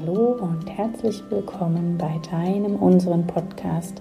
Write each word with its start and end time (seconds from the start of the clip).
Hallo 0.00 0.36
und 0.40 0.70
herzlich 0.70 1.24
willkommen 1.28 1.98
bei 1.98 2.20
deinem, 2.30 2.76
unseren 2.76 3.26
Podcast 3.26 4.00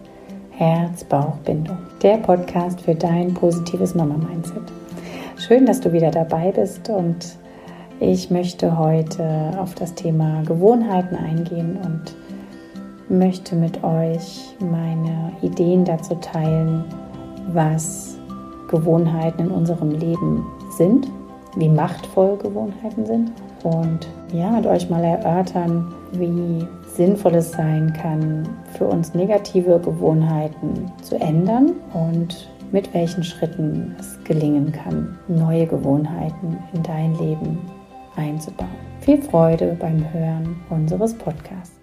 Herz-Bauch-Bindung. 0.52 1.78
Der 2.04 2.18
Podcast 2.18 2.82
für 2.82 2.94
dein 2.94 3.34
positives 3.34 3.96
Mama-Mindset. 3.96 4.62
Schön, 5.38 5.66
dass 5.66 5.82
du 5.82 5.92
wieder 5.92 6.12
dabei 6.12 6.52
bist 6.52 6.88
und 6.90 7.38
ich 8.00 8.30
möchte 8.30 8.78
heute 8.78 9.58
auf 9.58 9.74
das 9.74 9.96
Thema 9.96 10.44
Gewohnheiten 10.44 11.16
eingehen 11.16 11.80
und 11.84 12.16
möchte 13.10 13.56
mit 13.56 13.84
euch 13.84 14.56
meine 14.60 15.32
Ideen 15.42 15.84
dazu 15.84 16.14
teilen, 16.16 16.84
was 17.54 18.20
Gewohnheiten 18.70 19.46
in 19.46 19.52
unserem 19.52 19.90
Leben 19.90 20.46
sind, 20.78 21.08
wie 21.56 21.70
machtvoll 21.70 22.38
Gewohnheiten 22.38 23.04
sind 23.04 23.32
und 23.64 24.08
ja, 24.34 24.52
mit 24.52 24.66
euch 24.66 24.90
mal 24.90 25.04
erörtern, 25.04 25.94
wie 26.14 26.66
sinnvoll 26.96 27.36
es 27.36 27.52
sein 27.52 27.94
kann, 27.94 28.48
für 28.78 28.86
uns 28.86 29.14
negative 29.14 29.80
Gewohnheiten 29.80 30.92
zu 31.02 31.20
ändern 31.20 31.74
und 31.94 32.50
mit 32.72 32.94
welchen 32.94 33.24
Schritten 33.24 33.96
es 34.00 34.18
gelingen 34.24 34.72
kann, 34.72 35.18
neue 35.28 35.68
Gewohnheiten 35.68 36.58
in 36.74 36.84
dein 36.84 37.16
Leben 37.16 37.60
einzubauen. 38.16 38.70
Viel 39.02 39.22
Freude 39.22 39.78
beim 39.80 40.12
Hören 40.12 40.58
unseres 40.70 41.14
Podcasts. 41.14 41.78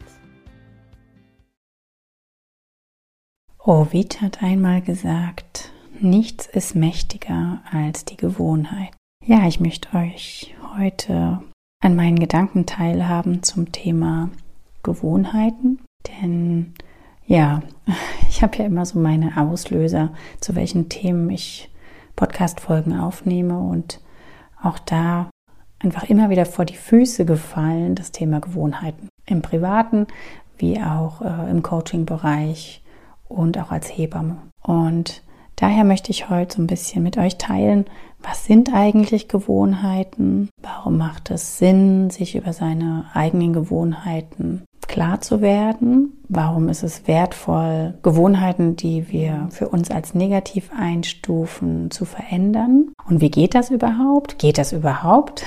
Ovid 3.59 4.21
hat 4.21 4.43
einmal 4.43 4.83
gesagt, 4.83 5.73
nichts 5.99 6.47
ist 6.47 6.75
mächtiger 6.75 7.63
als 7.73 8.05
die 8.05 8.19
Gewohnheit. 8.19 8.91
Ja, 9.25 9.47
ich 9.47 9.59
möchte 9.59 9.97
euch 9.97 10.55
heute 10.77 11.41
an 11.85 11.97
meinen 11.97 12.19
Gedanken 12.19 12.65
teilhaben 12.65 13.43
zum 13.43 13.71
Thema 13.71 14.31
Gewohnheiten. 14.83 15.81
Denn 16.09 16.73
ja, 17.27 17.61
ich 18.29 18.43
habe 18.43 18.57
ja 18.57 18.65
immer 18.65 18.87
so 18.87 18.99
meine 18.99 19.37
Auslöser, 19.37 20.11
zu 20.41 20.55
welchen 20.55 20.89
Themen 20.89 21.29
ich 21.29 21.71
Podcast-Folgen 22.17 22.99
aufnehme 22.99 23.59
und 23.59 24.01
auch 24.63 24.79
da 24.79 25.29
einfach 25.79 26.05
immer 26.05 26.31
wieder 26.31 26.47
vor 26.47 26.65
die 26.65 26.77
Füße 26.77 27.27
gefallen, 27.27 27.95
das 27.95 28.13
Thema 28.13 28.41
Gewohnheiten. 28.41 29.09
Im 29.27 29.43
Privaten 29.43 30.07
wie 30.57 30.81
auch 30.81 31.21
äh, 31.21 31.51
im 31.51 31.63
Coaching-Bereich 31.63 32.83
und 33.29 33.59
auch 33.59 33.73
als 33.73 33.89
Hebamme. 33.89 34.39
Und 34.63 35.23
daher 35.57 35.85
möchte 35.85 36.13
ich 36.13 36.31
heute 36.31 36.57
so 36.57 36.63
ein 36.63 36.67
bisschen 36.67 37.03
mit 37.03 37.19
euch 37.19 37.37
teilen, 37.37 37.85
was 38.25 38.45
sind 38.45 38.73
eigentlich 38.75 39.29
Gewohnheiten? 39.29 40.49
Warum 40.63 40.97
macht 40.97 41.31
es 41.31 41.59
Sinn, 41.59 42.11
sich 42.11 42.35
über 42.37 42.53
seine 42.53 43.05
eigenen 43.13 43.53
Gewohnheiten 43.53 44.65
klar 44.89 45.21
zu 45.21 45.41
werden? 45.41 46.13
Warum 46.29 46.69
ist 46.69 46.83
es 46.83 47.07
wertvoll, 47.07 47.95
Gewohnheiten, 48.03 48.77
die 48.77 49.11
wir 49.11 49.49
für 49.51 49.69
uns 49.69 49.91
als 49.91 50.15
negativ 50.15 50.71
einstufen, 50.77 51.91
zu 51.91 52.05
verändern? 52.05 52.93
Und 53.09 53.21
wie 53.21 53.31
geht 53.31 53.55
das 53.55 53.71
überhaupt? 53.71 54.39
Geht 54.39 54.59
das 54.59 54.73
überhaupt? 54.73 55.45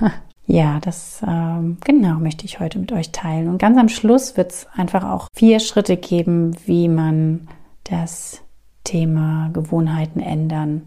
ja, 0.46 0.80
das 0.80 1.22
ähm, 1.26 1.78
genau 1.84 2.18
möchte 2.18 2.44
ich 2.44 2.60
heute 2.60 2.78
mit 2.78 2.92
euch 2.92 3.10
teilen. 3.10 3.48
Und 3.48 3.58
ganz 3.58 3.78
am 3.78 3.88
Schluss 3.88 4.36
wird 4.36 4.52
es 4.52 4.66
einfach 4.74 5.04
auch 5.04 5.28
vier 5.34 5.60
Schritte 5.60 5.96
geben, 5.96 6.56
wie 6.66 6.88
man 6.88 7.48
das 7.84 8.42
Thema 8.84 9.50
Gewohnheiten 9.52 10.20
ändern 10.20 10.82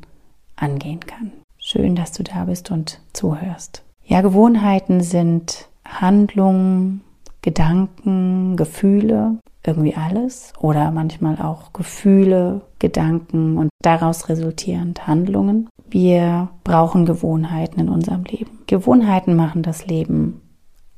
angehen 0.62 1.00
kann. 1.02 1.32
Schön, 1.58 1.96
dass 1.96 2.12
du 2.12 2.24
da 2.24 2.46
bist 2.46 2.72
und 2.72 3.00
zuhörst. 3.14 3.84
Ja, 4.06 4.22
Gewohnheiten 4.22 5.02
sind 5.02 5.70
Handlungen, 5.86 7.02
Gedanken, 7.42 8.56
Gefühle, 8.58 9.38
irgendwie 9.66 9.96
alles 9.96 10.54
oder 10.60 10.92
manchmal 10.92 11.40
auch 11.40 11.74
Gefühle, 11.74 12.62
Gedanken 12.80 13.58
und 13.58 13.70
daraus 13.84 14.30
resultierend 14.30 15.08
Handlungen. 15.08 15.70
Wir 15.90 16.50
brauchen 16.64 17.06
Gewohnheiten 17.06 17.80
in 17.80 17.90
unserem 17.90 18.24
Leben. 18.24 18.60
Gewohnheiten 18.66 19.36
machen 19.36 19.62
das 19.62 19.86
Leben 19.86 20.42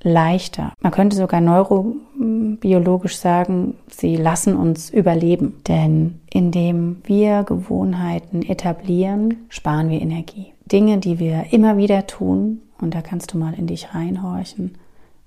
leichter. 0.03 0.73
Man 0.81 0.91
könnte 0.91 1.15
sogar 1.15 1.41
neurobiologisch 1.41 3.17
sagen, 3.17 3.77
sie 3.89 4.15
lassen 4.15 4.55
uns 4.55 4.89
überleben. 4.89 5.61
Denn 5.67 6.19
indem 6.29 6.97
wir 7.05 7.43
Gewohnheiten 7.43 8.43
etablieren, 8.43 9.45
sparen 9.49 9.89
wir 9.89 10.01
Energie. 10.01 10.53
Dinge, 10.65 10.97
die 10.99 11.19
wir 11.19 11.51
immer 11.51 11.77
wieder 11.77 12.05
tun, 12.07 12.61
und 12.79 12.93
da 12.93 13.01
kannst 13.01 13.33
du 13.33 13.37
mal 13.37 13.53
in 13.53 13.67
dich 13.67 13.93
reinhorchen, 13.93 14.77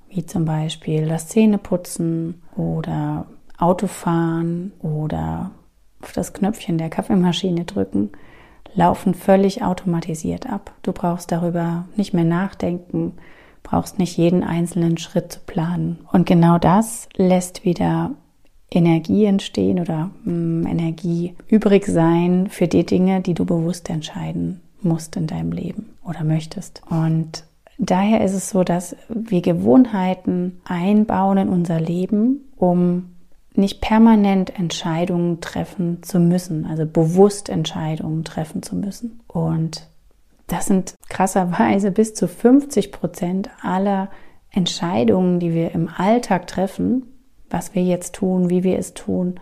wie 0.08 0.24
zum 0.26 0.44
Beispiel 0.44 1.06
das 1.08 1.28
Zähneputzen 1.28 2.42
oder 2.56 3.26
Autofahren 3.58 4.72
oder 4.80 5.50
auf 6.02 6.12
das 6.12 6.32
Knöpfchen 6.32 6.78
der 6.78 6.90
Kaffeemaschine 6.90 7.64
drücken, 7.64 8.10
laufen 8.74 9.14
völlig 9.14 9.62
automatisiert 9.62 10.48
ab. 10.48 10.72
Du 10.82 10.92
brauchst 10.92 11.32
darüber 11.32 11.86
nicht 11.96 12.12
mehr 12.12 12.24
nachdenken, 12.24 13.14
brauchst 13.66 13.98
nicht 13.98 14.16
jeden 14.16 14.44
einzelnen 14.44 14.96
Schritt 14.96 15.32
zu 15.32 15.40
planen. 15.40 15.98
Und 16.12 16.24
genau 16.24 16.56
das 16.56 17.08
lässt 17.16 17.64
wieder 17.64 18.12
Energie 18.70 19.24
entstehen 19.24 19.80
oder 19.80 20.10
mh, 20.24 20.30
hm, 20.30 20.66
Energie 20.66 21.34
übrig 21.48 21.86
sein 21.86 22.48
für 22.48 22.68
die 22.68 22.86
Dinge, 22.86 23.20
die 23.20 23.34
du 23.34 23.44
bewusst 23.44 23.90
entscheiden 23.90 24.60
musst 24.82 25.16
in 25.16 25.26
deinem 25.26 25.50
Leben 25.50 25.96
oder 26.04 26.22
möchtest. 26.22 26.82
Und 26.88 27.44
daher 27.76 28.24
ist 28.24 28.34
es 28.34 28.50
so, 28.50 28.62
dass 28.62 28.94
wir 29.08 29.40
Gewohnheiten 29.40 30.60
einbauen 30.64 31.38
in 31.38 31.48
unser 31.48 31.80
Leben, 31.80 32.52
um 32.56 33.16
nicht 33.54 33.80
permanent 33.80 34.56
Entscheidungen 34.56 35.40
treffen 35.40 36.02
zu 36.02 36.20
müssen, 36.20 36.66
also 36.66 36.86
bewusst 36.86 37.48
Entscheidungen 37.48 38.22
treffen 38.22 38.62
zu 38.62 38.76
müssen. 38.76 39.20
Und 39.26 39.88
das 40.46 40.66
sind 40.66 40.94
krasserweise 41.08 41.90
bis 41.90 42.14
zu 42.14 42.28
50 42.28 42.92
Prozent 42.92 43.50
aller 43.62 44.08
Entscheidungen, 44.50 45.40
die 45.40 45.52
wir 45.52 45.72
im 45.72 45.88
Alltag 45.88 46.46
treffen, 46.46 47.06
was 47.50 47.74
wir 47.74 47.82
jetzt 47.82 48.14
tun, 48.14 48.48
wie 48.48 48.64
wir 48.64 48.78
es 48.78 48.94
tun 48.94 49.40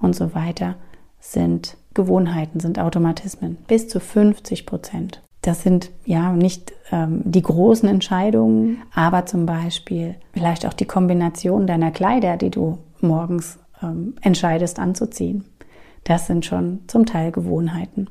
und 0.00 0.14
so 0.14 0.34
weiter, 0.34 0.76
sind 1.18 1.76
Gewohnheiten, 1.94 2.60
sind 2.60 2.78
Automatismen. 2.78 3.56
Bis 3.66 3.88
zu 3.88 4.00
50 4.00 4.66
Prozent. 4.66 5.22
Das 5.42 5.62
sind 5.62 5.90
ja 6.04 6.32
nicht 6.32 6.72
ähm, 6.90 7.22
die 7.24 7.42
großen 7.42 7.88
Entscheidungen, 7.88 8.82
aber 8.94 9.26
zum 9.26 9.46
Beispiel 9.46 10.14
vielleicht 10.32 10.66
auch 10.66 10.72
die 10.72 10.86
Kombination 10.86 11.66
deiner 11.66 11.90
Kleider, 11.90 12.36
die 12.36 12.50
du 12.50 12.78
morgens 13.00 13.58
ähm, 13.82 14.14
entscheidest 14.22 14.78
anzuziehen. 14.78 15.44
Das 16.04 16.26
sind 16.26 16.44
schon 16.44 16.80
zum 16.86 17.06
Teil 17.06 17.30
Gewohnheiten 17.30 18.08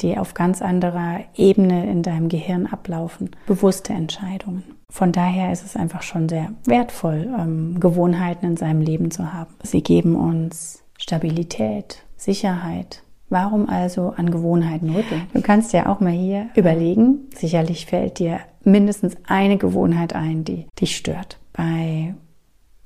die 0.00 0.16
auf 0.16 0.34
ganz 0.34 0.62
anderer 0.62 1.20
Ebene 1.34 1.90
in 1.90 2.02
deinem 2.02 2.28
Gehirn 2.28 2.66
ablaufen. 2.66 3.30
Bewusste 3.46 3.92
Entscheidungen. 3.92 4.62
Von 4.90 5.12
daher 5.12 5.52
ist 5.52 5.64
es 5.64 5.76
einfach 5.76 6.02
schon 6.02 6.28
sehr 6.28 6.52
wertvoll, 6.64 7.28
ähm, 7.38 7.78
Gewohnheiten 7.78 8.46
in 8.46 8.56
seinem 8.56 8.80
Leben 8.80 9.10
zu 9.10 9.32
haben. 9.32 9.54
Sie 9.62 9.82
geben 9.82 10.16
uns 10.16 10.82
Stabilität, 10.98 12.04
Sicherheit. 12.16 13.02
Warum 13.28 13.68
also 13.68 14.14
an 14.16 14.30
Gewohnheiten 14.30 14.90
rütteln? 14.90 15.26
Du 15.34 15.42
kannst 15.42 15.74
ja 15.74 15.86
auch 15.86 16.00
mal 16.00 16.12
hier 16.12 16.48
überlegen. 16.54 17.28
Sicherlich 17.34 17.84
fällt 17.84 18.18
dir 18.18 18.40
mindestens 18.64 19.16
eine 19.26 19.58
Gewohnheit 19.58 20.14
ein, 20.14 20.44
die 20.44 20.66
dich 20.80 20.96
stört. 20.96 21.38
Bei 21.52 22.14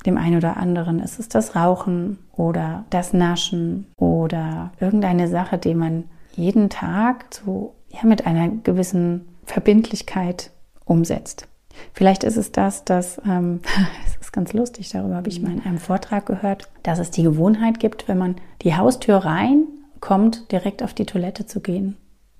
dem 0.05 0.17
einen 0.17 0.37
oder 0.37 0.57
anderen 0.57 0.99
ist 0.99 1.21
es 1.21 1.29
das 1.29 1.55
Rauchen 1.55 2.19
oder 2.33 2.85
das 2.91 3.13
Naschen 3.13 3.87
oder 3.97 4.73
irgendeine 4.81 5.29
Sache, 5.29 5.59
die 5.59 5.75
man 5.75 6.05
jeden 6.35 6.71
Tag 6.71 7.27
so 7.31 7.75
ja, 7.89 8.01
mit 8.05 8.27
einer 8.27 8.49
gewissen 8.49 9.29
Verbindlichkeit 9.45 10.51
umsetzt. 10.85 11.49
Vielleicht 11.93 12.25
ist 12.25 12.37
es 12.37 12.53
das, 12.53 12.85
dass, 12.85 13.21
ähm, 13.27 13.61
es 14.07 14.17
ist 14.17 14.33
ganz 14.33 14.53
lustig, 14.53 14.91
darüber 14.91 15.17
habe 15.17 15.29
ich 15.29 15.41
mal 15.41 15.53
in 15.53 15.63
einem 15.63 15.79
Vortrag 15.79 16.27
gehört, 16.27 16.69
dass 16.83 16.99
es 16.99 17.11
die 17.11 17.23
Gewohnheit 17.23 17.81
gibt, 17.81 18.09
wenn 18.09 18.19
man 18.19 18.37
die 18.63 18.77
Haustür 18.77 19.17
reinkommt, 19.17 20.51
direkt 20.53 20.83
auf 20.83 20.95
die 20.95 21.07
Toilette 21.07 21.47
zu 21.47 21.61
gehen. 21.61 21.97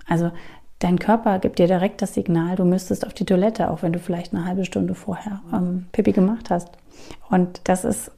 Also 0.07 0.31
dein 0.79 0.99
Körper 0.99 1.39
gibt 1.39 1.59
dir 1.59 1.67
direkt 1.67 2.01
das 2.01 2.13
Signal, 2.13 2.55
du 2.55 2.65
müsstest 2.65 3.05
auf 3.05 3.13
die 3.13 3.25
Toilette, 3.25 3.69
auch 3.69 3.83
wenn 3.83 3.93
du 3.93 3.99
vielleicht 3.99 4.33
eine 4.33 4.45
halbe 4.45 4.65
Stunde 4.65 4.95
vorher 4.95 5.41
ähm, 5.53 5.87
Pipi 5.91 6.11
gemacht 6.11 6.49
hast. 6.49 6.69
Und 7.29 7.61
das 7.65 7.85
ist 7.85 8.11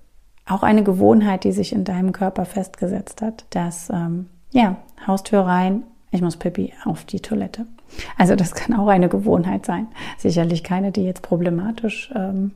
auch 0.47 0.63
eine 0.63 0.83
Gewohnheit, 0.83 1.43
die 1.43 1.51
sich 1.51 1.73
in 1.73 1.83
deinem 1.83 2.11
Körper 2.11 2.45
festgesetzt 2.45 3.21
hat, 3.21 3.45
dass 3.49 3.89
ähm, 3.89 4.27
ja, 4.51 4.77
Haustür 5.05 5.41
rein, 5.41 5.83
ich 6.11 6.21
muss 6.21 6.37
Pippi 6.37 6.73
auf 6.85 7.05
die 7.05 7.19
Toilette. 7.19 7.65
Also 8.17 8.35
das 8.35 8.53
kann 8.53 8.77
auch 8.77 8.87
eine 8.87 9.09
Gewohnheit 9.09 9.65
sein. 9.65 9.87
Sicherlich 10.17 10.63
keine, 10.63 10.91
die 10.91 11.03
jetzt 11.03 11.21
problematisch 11.21 12.11
ähm, 12.15 12.51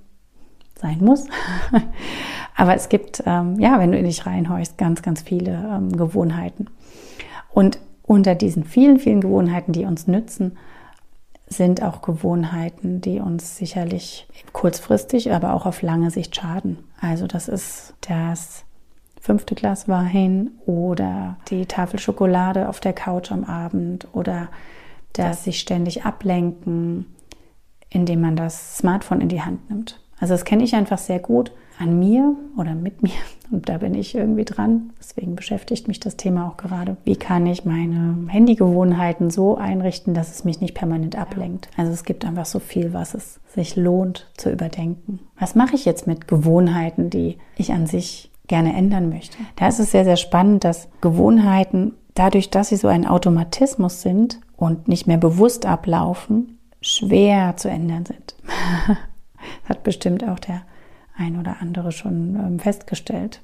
sein 0.76 1.00
muss. 1.02 1.26
Aber 2.56 2.76
es 2.76 2.90
gibt, 2.90 3.24
ähm, 3.26 3.60
ja, 3.60 3.80
wenn 3.80 3.92
du 3.92 3.98
in 3.98 4.06
dich 4.06 4.26
reinhorchst, 4.26 4.78
ganz, 4.78 5.02
ganz 5.02 5.22
viele 5.22 5.52
ähm, 5.52 5.96
Gewohnheiten. 5.96 6.68
Und 7.52 7.80
unter 8.04 8.36
diesen 8.36 8.64
vielen, 8.64 9.00
vielen 9.00 9.22
Gewohnheiten, 9.22 9.72
die 9.72 9.86
uns 9.86 10.08
nützen, 10.08 10.58
sind 11.48 11.84
auch 11.84 12.02
Gewohnheiten, 12.02 13.02
die 13.02 13.20
uns 13.20 13.58
sicherlich 13.58 14.28
kurzfristig, 14.54 15.34
aber 15.34 15.54
auch 15.54 15.66
auf 15.66 15.82
lange 15.82 16.12
Sicht 16.12 16.36
schaden. 16.36 16.78
Also 17.02 17.28
das 17.28 17.48
ist 17.48 17.96
das 18.02 18.64
fünfte 19.20 19.56
Glas 19.56 19.88
Wein 19.88 20.52
oder 20.66 21.38
die 21.50 21.66
Tafel 21.66 22.00
Schokolade 22.00 22.70
auf 22.70 22.80
der 22.80 22.94
Couch 22.94 23.32
am 23.32 23.44
Abend 23.44 24.08
oder 24.14 24.50
das 25.14 25.44
sich 25.44 25.60
ständig 25.60 26.06
ablenken, 26.06 27.06
indem 27.90 28.22
man 28.22 28.36
das 28.36 28.78
Smartphone 28.78 29.22
in 29.22 29.30
die 29.30 29.42
Hand 29.42 29.70
nimmt. 29.70 30.00
Also 30.20 30.34
das 30.34 30.46
kenne 30.46 30.64
ich 30.64 30.76
einfach 30.76 30.98
sehr 30.98 31.20
gut 31.20 31.52
an 31.80 31.98
mir 31.98 32.36
oder 32.58 32.76
mit 32.76 33.02
mir. 33.04 33.12
Und 33.52 33.68
da 33.68 33.80
bin 33.80 33.96
ich 33.96 34.14
irgendwie 34.14 34.46
dran. 34.46 34.92
Deswegen 35.00 35.36
beschäftigt 35.36 35.88
mich 35.88 36.00
das 36.00 36.18
Thema 36.18 36.48
auch 36.48 36.58
gerade. 36.58 36.98
Wie 37.04 37.16
kann 37.16 37.48
ich 37.48 37.66
meine 37.66 38.28
Handygewohnheiten 38.28 39.32
so 39.32 39.58
einrichten, 39.58 40.14
dass 40.14 40.32
es 40.32 40.44
mich 40.44 40.62
nicht 40.62 40.76
permanent 40.76 41.18
ablenkt? 41.18 41.70
Also 41.76 41.92
es 41.92 42.04
gibt 42.04 42.26
einfach 42.26 42.46
so 42.46 42.60
viel, 42.60 42.94
was 42.94 43.16
es 43.16 43.40
sich 43.48 43.76
lohnt 43.76 44.30
zu 44.38 44.52
überdenken. 44.52 45.20
Was 45.40 45.56
mache 45.56 45.74
ich 45.74 45.86
jetzt 45.86 46.06
mit 46.06 46.28
Gewohnheiten, 46.28 47.10
die 47.10 47.38
ich 47.56 47.74
an 47.74 47.88
sich 47.88 48.29
gerne 48.50 48.76
ändern 48.76 49.08
möchte? 49.08 49.38
Da 49.56 49.70
ist 49.70 49.80
es 49.80 49.92
sehr, 49.92 50.04
sehr 50.04 50.18
spannend, 50.18 50.66
dass 50.66 50.90
Gewohnheiten 51.00 51.94
dadurch, 52.16 52.50
dass 52.50 52.68
sie 52.68 52.76
so 52.76 52.90
ein 52.90 53.08
Automatismus 53.08 54.02
sind 54.02 54.42
und 54.58 54.90
nicht 54.90 55.08
mehr 55.08 55.18
bewusst 55.18 55.66
ablaufen, 55.66 56.60
schwer 56.82 57.56
zu 57.56 57.70
ändern 57.70 58.06
sind. 58.06 58.36
hat 59.70 59.84
bestimmt 59.84 60.28
auch 60.28 60.40
der 60.40 60.64
ein 61.16 61.40
oder 61.40 61.58
andere 61.62 61.92
schon 61.92 62.36
ähm, 62.36 62.60
festgestellt. 62.60 63.42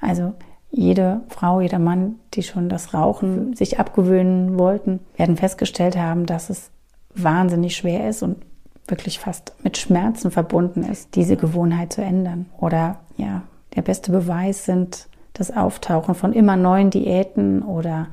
Also 0.00 0.34
jede 0.70 1.22
Frau, 1.28 1.60
jeder 1.60 1.78
Mann, 1.78 2.16
die 2.34 2.42
schon 2.42 2.68
das 2.68 2.94
Rauchen 2.94 3.54
sich 3.54 3.78
abgewöhnen 3.78 4.58
wollten, 4.58 5.00
werden 5.16 5.36
festgestellt 5.36 5.96
haben, 5.96 6.26
dass 6.26 6.50
es 6.50 6.70
wahnsinnig 7.14 7.76
schwer 7.76 8.08
ist 8.08 8.22
und 8.22 8.38
wirklich 8.86 9.18
fast 9.18 9.54
mit 9.62 9.78
Schmerzen 9.78 10.30
verbunden 10.30 10.82
ist, 10.82 11.14
diese 11.14 11.36
Gewohnheit 11.36 11.92
zu 11.92 12.02
ändern. 12.02 12.46
Oder 12.58 13.00
ja, 13.16 13.42
der 13.76 13.82
beste 13.82 14.12
Beweis 14.12 14.64
sind 14.64 15.08
das 15.32 15.50
Auftauchen 15.50 16.14
von 16.14 16.32
immer 16.32 16.56
neuen 16.56 16.90
Diäten 16.90 17.62
oder 17.62 18.08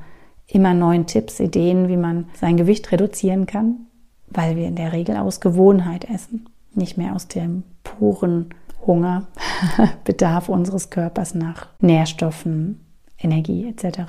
immer 0.46 0.74
neuen 0.74 1.06
Tipps, 1.06 1.40
Ideen, 1.40 1.88
wie 1.88 1.96
man 1.96 2.28
sein 2.34 2.56
Gewicht 2.56 2.90
reduzieren 2.92 3.46
kann, 3.46 3.86
weil 4.28 4.56
wir 4.56 4.66
in 4.66 4.76
der 4.76 4.92
Regel 4.92 5.16
aus 5.16 5.40
Gewohnheit 5.40 6.08
essen, 6.10 6.48
nicht 6.74 6.98
mehr 6.98 7.14
aus 7.14 7.28
dem 7.28 7.62
puren 7.84 8.50
Hunger, 8.86 9.26
Bedarf 10.04 10.48
unseres 10.48 10.90
Körpers 10.90 11.34
nach 11.34 11.68
Nährstoffen, 11.80 12.80
Energie 13.18 13.68
etc. 13.68 14.00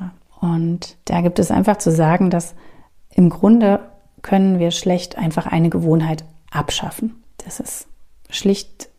Und 0.41 0.97
da 1.05 1.21
gibt 1.21 1.39
es 1.39 1.51
einfach 1.51 1.77
zu 1.77 1.91
sagen, 1.91 2.29
dass 2.29 2.55
im 3.11 3.29
Grunde 3.29 3.79
können 4.23 4.59
wir 4.59 4.71
schlecht 4.71 5.17
einfach 5.17 5.45
eine 5.45 5.69
Gewohnheit 5.69 6.25
abschaffen. 6.51 7.23
Das 7.38 7.59
ist 7.59 7.88
schlicht 8.29 8.89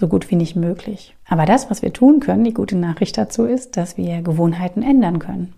so 0.00 0.08
gut 0.08 0.30
wie 0.30 0.36
nicht 0.36 0.56
möglich. 0.56 1.14
Aber 1.28 1.46
das, 1.46 1.70
was 1.70 1.82
wir 1.82 1.92
tun 1.92 2.20
können, 2.20 2.42
die 2.42 2.54
gute 2.54 2.76
Nachricht 2.76 3.16
dazu 3.18 3.44
ist, 3.44 3.76
dass 3.76 3.96
wir 3.96 4.22
Gewohnheiten 4.22 4.82
ändern 4.82 5.18
können. 5.18 5.52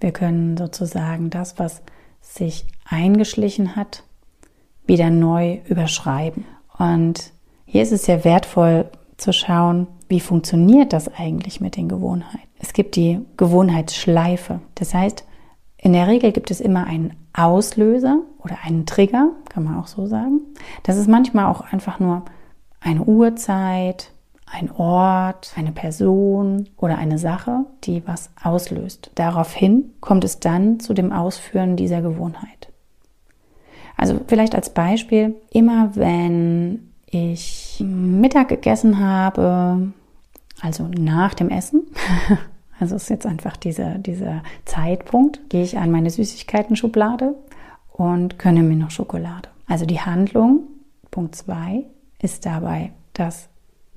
Wir 0.00 0.10
können 0.10 0.56
sozusagen 0.56 1.30
das, 1.30 1.58
was 1.58 1.82
sich 2.20 2.66
eingeschlichen 2.84 3.76
hat, 3.76 4.02
wieder 4.86 5.08
neu 5.08 5.60
überschreiben. 5.68 6.44
Und 6.78 7.32
hier 7.64 7.82
ist 7.82 7.92
es 7.92 8.04
sehr 8.04 8.24
wertvoll 8.24 8.90
zu 9.16 9.32
schauen, 9.32 9.86
wie 10.08 10.20
funktioniert 10.20 10.92
das 10.92 11.12
eigentlich 11.14 11.60
mit 11.60 11.76
den 11.76 11.88
Gewohnheiten. 11.88 12.46
Es 12.58 12.72
gibt 12.72 12.96
die 12.96 13.20
Gewohnheitsschleife. 13.36 14.60
Das 14.74 14.94
heißt, 14.94 15.24
in 15.78 15.92
der 15.92 16.08
Regel 16.08 16.32
gibt 16.32 16.50
es 16.50 16.60
immer 16.60 16.86
einen 16.86 17.14
Auslöser 17.32 18.20
oder 18.42 18.58
einen 18.64 18.86
Trigger, 18.86 19.30
kann 19.48 19.64
man 19.64 19.78
auch 19.78 19.86
so 19.86 20.06
sagen. 20.06 20.40
Das 20.82 20.96
ist 20.96 21.08
manchmal 21.08 21.46
auch 21.46 21.60
einfach 21.60 22.00
nur 22.00 22.24
eine 22.86 23.02
Uhrzeit, 23.02 24.12
ein 24.46 24.70
Ort, 24.70 25.52
eine 25.56 25.72
Person 25.72 26.68
oder 26.76 26.98
eine 26.98 27.18
Sache, 27.18 27.66
die 27.82 28.06
was 28.06 28.30
auslöst. 28.40 29.10
Daraufhin 29.16 29.92
kommt 30.00 30.22
es 30.22 30.38
dann 30.38 30.78
zu 30.78 30.94
dem 30.94 31.12
Ausführen 31.12 31.76
dieser 31.76 32.00
Gewohnheit. 32.00 32.68
Also 33.96 34.20
vielleicht 34.28 34.54
als 34.54 34.70
Beispiel, 34.70 35.34
immer 35.50 35.96
wenn 35.96 36.92
ich 37.06 37.82
Mittag 37.84 38.48
gegessen 38.48 39.00
habe, 39.00 39.92
also 40.60 40.88
nach 40.96 41.34
dem 41.34 41.50
Essen, 41.50 41.88
also 42.78 42.94
ist 42.94 43.10
jetzt 43.10 43.26
einfach 43.26 43.56
dieser, 43.56 43.98
dieser 43.98 44.42
Zeitpunkt, 44.64 45.50
gehe 45.50 45.64
ich 45.64 45.76
an 45.76 45.90
meine 45.90 46.10
Süßigkeiten-Schublade 46.10 47.34
und 47.92 48.38
gönne 48.38 48.62
mir 48.62 48.76
noch 48.76 48.90
Schokolade. 48.90 49.48
Also 49.66 49.86
die 49.86 50.00
Handlung, 50.00 50.68
Punkt 51.10 51.34
2, 51.34 51.84
ist 52.20 52.46
dabei 52.46 52.92
das 53.12 53.48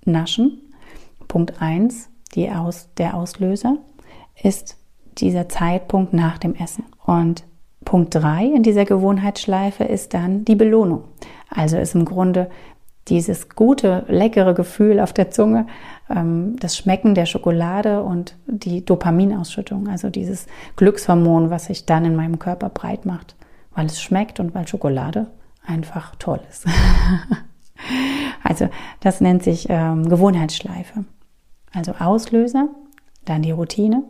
Naschen. 0.05 0.61
Punkt 1.27 1.61
1, 1.61 2.09
Aus, 2.55 2.89
der 2.97 3.15
Auslöser, 3.15 3.77
ist 4.41 4.77
dieser 5.17 5.49
Zeitpunkt 5.49 6.13
nach 6.13 6.37
dem 6.37 6.55
Essen. 6.55 6.85
Und 7.05 7.43
Punkt 7.85 8.15
3 8.15 8.45
in 8.45 8.63
dieser 8.63 8.85
Gewohnheitsschleife 8.85 9.83
ist 9.83 10.13
dann 10.13 10.45
die 10.45 10.55
Belohnung. 10.55 11.03
Also 11.49 11.77
ist 11.77 11.95
im 11.95 12.05
Grunde 12.05 12.49
dieses 13.07 13.49
gute, 13.49 14.05
leckere 14.07 14.53
Gefühl 14.53 14.99
auf 14.99 15.13
der 15.13 15.31
Zunge, 15.31 15.65
ähm, 16.09 16.55
das 16.59 16.77
Schmecken 16.77 17.15
der 17.15 17.25
Schokolade 17.25 18.03
und 18.03 18.35
die 18.45 18.85
Dopaminausschüttung, 18.85 19.87
also 19.87 20.09
dieses 20.09 20.45
Glückshormon, 20.75 21.49
was 21.49 21.65
sich 21.65 21.85
dann 21.85 22.05
in 22.05 22.15
meinem 22.15 22.37
Körper 22.37 22.69
breit 22.69 23.05
macht, 23.05 23.35
weil 23.73 23.87
es 23.87 23.99
schmeckt 23.99 24.39
und 24.39 24.53
weil 24.53 24.67
Schokolade 24.67 25.27
einfach 25.65 26.15
toll 26.15 26.41
ist. 26.49 26.67
also 28.43 28.69
das 28.99 29.21
nennt 29.21 29.43
sich 29.43 29.67
ähm, 29.69 30.07
Gewohnheitsschleife. 30.09 31.05
Also 31.73 31.93
Auslöser, 31.99 32.69
dann 33.25 33.41
die 33.41 33.51
Routine 33.51 34.03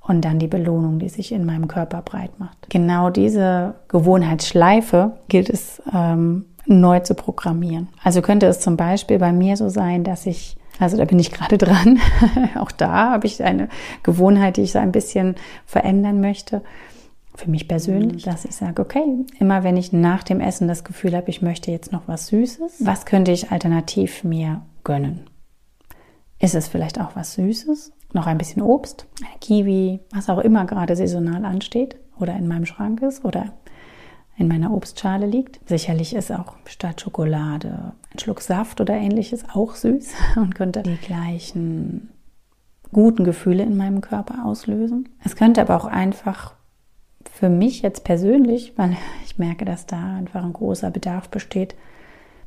und 0.00 0.24
dann 0.24 0.38
die 0.38 0.46
Belohnung, 0.46 0.98
die 0.98 1.08
sich 1.08 1.32
in 1.32 1.44
meinem 1.44 1.66
Körper 1.66 2.02
breit 2.02 2.38
macht. 2.38 2.68
Genau 2.70 3.10
diese 3.10 3.74
Gewohnheitsschleife 3.88 5.12
gilt 5.28 5.50
es 5.50 5.82
ähm, 5.92 6.44
neu 6.66 7.00
zu 7.00 7.14
programmieren. 7.14 7.88
Also 8.02 8.22
könnte 8.22 8.46
es 8.46 8.60
zum 8.60 8.76
Beispiel 8.76 9.18
bei 9.18 9.32
mir 9.32 9.56
so 9.56 9.68
sein, 9.68 10.04
dass 10.04 10.26
ich, 10.26 10.56
also 10.78 10.96
da 10.96 11.04
bin 11.04 11.18
ich 11.18 11.32
gerade 11.32 11.58
dran, 11.58 11.98
auch 12.58 12.70
da 12.70 13.10
habe 13.12 13.26
ich 13.26 13.42
eine 13.42 13.68
Gewohnheit, 14.02 14.56
die 14.56 14.62
ich 14.62 14.72
so 14.72 14.78
ein 14.78 14.92
bisschen 14.92 15.36
verändern 15.66 16.20
möchte. 16.20 16.62
Für 17.36 17.50
mich 17.50 17.66
persönlich, 17.66 18.24
mhm. 18.24 18.30
dass 18.30 18.44
ich 18.44 18.54
sage, 18.54 18.80
okay, 18.80 19.04
immer 19.40 19.64
wenn 19.64 19.76
ich 19.76 19.92
nach 19.92 20.22
dem 20.22 20.40
Essen 20.40 20.68
das 20.68 20.84
Gefühl 20.84 21.16
habe, 21.16 21.30
ich 21.30 21.42
möchte 21.42 21.70
jetzt 21.70 21.90
noch 21.90 22.06
was 22.06 22.28
Süßes, 22.28 22.86
was 22.86 23.06
könnte 23.06 23.32
ich 23.32 23.50
alternativ 23.50 24.22
mir 24.22 24.62
gönnen? 24.84 25.28
Ist 26.38 26.54
es 26.54 26.68
vielleicht 26.68 27.00
auch 27.00 27.16
was 27.16 27.34
Süßes? 27.34 27.92
Noch 28.12 28.26
ein 28.28 28.38
bisschen 28.38 28.62
Obst, 28.62 29.06
eine 29.20 29.38
Kiwi, 29.40 30.00
was 30.12 30.30
auch 30.30 30.38
immer 30.38 30.64
gerade 30.66 30.94
saisonal 30.94 31.44
ansteht 31.44 31.96
oder 32.20 32.36
in 32.36 32.46
meinem 32.46 32.66
Schrank 32.66 33.02
ist 33.02 33.24
oder 33.24 33.52
in 34.36 34.48
meiner 34.48 34.72
Obstschale 34.72 35.26
liegt. 35.26 35.60
Sicherlich 35.68 36.14
ist 36.14 36.32
auch 36.32 36.54
statt 36.66 37.00
Schokolade 37.00 37.92
ein 38.12 38.18
Schluck 38.18 38.40
Saft 38.40 38.80
oder 38.80 38.94
ähnliches 38.94 39.44
auch 39.52 39.74
süß 39.74 40.14
und 40.36 40.54
könnte 40.54 40.82
die 40.82 40.96
gleichen 40.96 42.10
guten 42.92 43.24
Gefühle 43.24 43.64
in 43.64 43.76
meinem 43.76 44.00
Körper 44.00 44.44
auslösen. 44.44 45.08
Es 45.24 45.36
könnte 45.36 45.60
aber 45.60 45.76
auch 45.76 45.86
einfach 45.86 46.54
für 47.32 47.48
mich 47.48 47.82
jetzt 47.82 48.04
persönlich, 48.04 48.72
weil 48.76 48.96
ich 49.24 49.38
merke, 49.38 49.64
dass 49.64 49.86
da 49.86 50.16
einfach 50.16 50.44
ein 50.44 50.52
großer 50.52 50.90
Bedarf 50.90 51.28
besteht, 51.28 51.74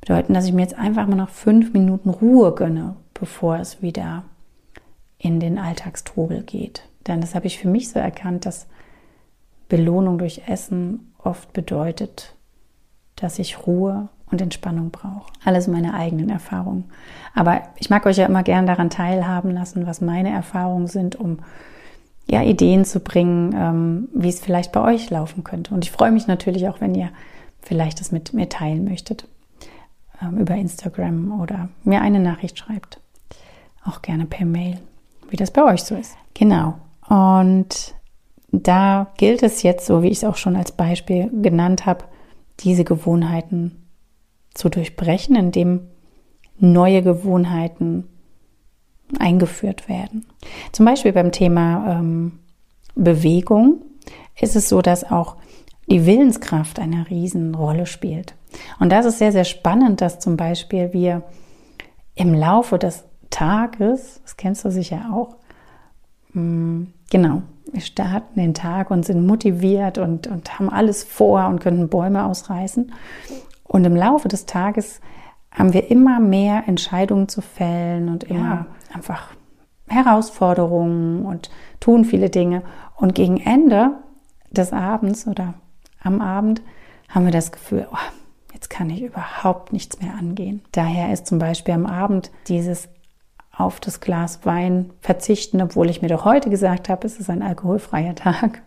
bedeuten, 0.01 0.33
dass 0.33 0.45
ich 0.45 0.53
mir 0.53 0.61
jetzt 0.61 0.77
einfach 0.77 1.07
mal 1.07 1.15
noch 1.15 1.29
fünf 1.29 1.73
Minuten 1.73 2.09
Ruhe 2.09 2.53
gönne, 2.53 2.95
bevor 3.13 3.57
es 3.57 3.81
wieder 3.81 4.23
in 5.17 5.39
den 5.39 5.57
Alltagstrubel 5.57 6.43
geht. 6.43 6.83
Denn 7.07 7.21
das 7.21 7.35
habe 7.35 7.47
ich 7.47 7.57
für 7.57 7.67
mich 7.67 7.89
so 7.89 7.99
erkannt, 7.99 8.45
dass 8.45 8.67
Belohnung 9.69 10.17
durch 10.17 10.43
Essen 10.47 11.13
oft 11.17 11.53
bedeutet, 11.53 12.35
dass 13.15 13.39
ich 13.39 13.65
Ruhe 13.65 14.09
und 14.29 14.41
Entspannung 14.41 14.91
brauche. 14.91 15.31
Alles 15.43 15.67
meine 15.67 15.93
eigenen 15.93 16.29
Erfahrungen. 16.29 16.85
Aber 17.33 17.61
ich 17.77 17.89
mag 17.89 18.05
euch 18.05 18.17
ja 18.17 18.25
immer 18.25 18.43
gern 18.43 18.67
daran 18.67 18.89
teilhaben 18.89 19.51
lassen, 19.51 19.87
was 19.87 20.01
meine 20.01 20.29
Erfahrungen 20.29 20.87
sind, 20.87 21.15
um 21.15 21.39
ja 22.29 22.43
Ideen 22.43 22.85
zu 22.85 22.99
bringen, 22.99 23.53
ähm, 23.55 24.09
wie 24.13 24.29
es 24.29 24.39
vielleicht 24.39 24.71
bei 24.71 24.81
euch 24.81 25.09
laufen 25.09 25.43
könnte. 25.43 25.73
Und 25.73 25.85
ich 25.85 25.91
freue 25.91 26.11
mich 26.11 26.27
natürlich 26.27 26.67
auch, 26.67 26.81
wenn 26.81 26.93
ihr 26.95 27.09
vielleicht 27.61 27.99
das 27.99 28.11
mit 28.11 28.33
mir 28.33 28.49
teilen 28.49 28.83
möchtet 28.83 29.27
ähm, 30.21 30.37
über 30.37 30.55
Instagram 30.55 31.39
oder 31.41 31.69
mir 31.83 32.01
eine 32.01 32.19
Nachricht 32.19 32.57
schreibt. 32.57 32.99
Auch 33.85 34.01
gerne 34.01 34.25
per 34.25 34.45
Mail, 34.45 34.79
wie 35.29 35.37
das 35.37 35.51
bei 35.51 35.63
euch 35.63 35.83
so 35.83 35.95
ist. 35.95 36.15
Genau. 36.33 36.75
Und 37.07 37.95
da 38.51 39.07
gilt 39.17 39.43
es 39.43 39.63
jetzt, 39.63 39.85
so 39.85 40.03
wie 40.03 40.07
ich 40.07 40.17
es 40.17 40.23
auch 40.23 40.35
schon 40.35 40.55
als 40.55 40.71
Beispiel 40.71 41.29
genannt 41.41 41.85
habe, 41.85 42.05
diese 42.59 42.83
Gewohnheiten 42.83 43.87
zu 44.53 44.69
durchbrechen, 44.69 45.35
indem 45.35 45.81
neue 46.59 47.03
Gewohnheiten 47.03 48.05
eingeführt 49.19 49.87
werden. 49.87 50.25
Zum 50.71 50.85
Beispiel 50.85 51.13
beim 51.13 51.31
Thema 51.31 51.99
ähm, 51.99 52.39
Bewegung 52.95 53.81
ist 54.39 54.55
es 54.55 54.69
so, 54.69 54.81
dass 54.81 55.09
auch 55.09 55.37
die 55.89 56.05
Willenskraft 56.05 56.79
eine 56.79 57.09
Riesenrolle 57.09 57.85
spielt. 57.85 58.35
Und 58.79 58.91
das 58.91 59.05
ist 59.05 59.19
sehr, 59.19 59.31
sehr 59.31 59.45
spannend, 59.45 60.01
dass 60.01 60.19
zum 60.19 60.37
Beispiel 60.37 60.91
wir 60.93 61.23
im 62.15 62.33
Laufe 62.33 62.77
des 62.77 63.05
Tages, 63.29 64.19
das 64.23 64.37
kennst 64.37 64.65
du 64.65 64.71
sicher 64.71 65.11
auch, 65.13 65.35
hm, 66.33 66.93
genau, 67.09 67.43
wir 67.71 67.81
starten 67.81 68.39
den 68.39 68.53
Tag 68.53 68.91
und 68.91 69.05
sind 69.05 69.25
motiviert 69.25 69.97
und, 69.97 70.27
und 70.27 70.57
haben 70.57 70.69
alles 70.69 71.03
vor 71.03 71.47
und 71.47 71.59
können 71.59 71.89
Bäume 71.89 72.25
ausreißen. 72.25 72.91
Und 73.63 73.85
im 73.85 73.95
Laufe 73.95 74.27
des 74.27 74.45
Tages 74.45 75.01
haben 75.51 75.73
wir 75.73 75.91
immer 75.91 76.19
mehr 76.19 76.63
Entscheidungen 76.67 77.27
zu 77.27 77.41
fällen 77.41 78.09
und 78.09 78.23
immer. 78.25 78.67
Einfach 78.93 79.33
Herausforderungen 79.87 81.25
und 81.25 81.49
tun 81.79 82.05
viele 82.05 82.29
Dinge. 82.29 82.63
Und 82.95 83.15
gegen 83.15 83.37
Ende 83.37 83.91
des 84.51 84.73
Abends 84.73 85.27
oder 85.27 85.53
am 86.01 86.21
Abend 86.21 86.61
haben 87.09 87.25
wir 87.25 87.31
das 87.31 87.51
Gefühl, 87.51 87.87
oh, 87.91 87.97
jetzt 88.53 88.69
kann 88.69 88.89
ich 88.89 89.01
überhaupt 89.01 89.73
nichts 89.73 90.01
mehr 90.01 90.13
angehen. 90.15 90.61
Daher 90.71 91.13
ist 91.13 91.27
zum 91.27 91.39
Beispiel 91.39 91.73
am 91.73 91.85
Abend 91.85 92.31
dieses 92.47 92.89
auf 93.55 93.79
das 93.79 94.01
Glas 94.01 94.45
Wein 94.45 94.91
verzichten, 95.01 95.61
obwohl 95.61 95.89
ich 95.89 96.01
mir 96.01 96.09
doch 96.09 96.25
heute 96.25 96.49
gesagt 96.49 96.89
habe, 96.89 97.07
es 97.07 97.19
ist 97.19 97.29
ein 97.29 97.41
alkoholfreier 97.41 98.13
Tag. 98.13 98.61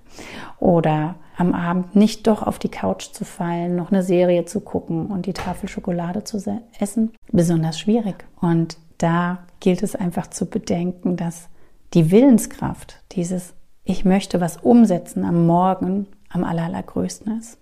Oder 0.59 1.15
am 1.37 1.55
Abend 1.55 1.95
nicht 1.95 2.27
doch 2.27 2.43
auf 2.43 2.59
die 2.59 2.69
Couch 2.69 3.13
zu 3.13 3.25
fallen, 3.25 3.77
noch 3.77 3.93
eine 3.93 4.03
Serie 4.03 4.45
zu 4.45 4.61
gucken 4.61 5.07
und 5.07 5.27
die 5.27 5.33
Tafel 5.33 5.69
Schokolade 5.69 6.25
zu 6.25 6.39
essen, 6.79 7.13
besonders 7.31 7.79
schwierig. 7.79 8.25
Und 8.41 8.79
da 9.03 9.41
gilt 9.61 9.83
es 9.83 9.95
einfach 9.95 10.29
zu 10.29 10.47
bedenken, 10.47 11.17
dass 11.17 11.49
die 11.95 12.11
Willenskraft, 12.11 13.03
dieses 13.13 13.55
Ich 13.85 14.05
möchte 14.05 14.41
was 14.41 14.59
umsetzen 14.59 15.25
am 15.25 15.47
Morgen 15.47 16.07
am 16.29 16.45
allergrößten 16.45 17.39
ist. 17.39 17.59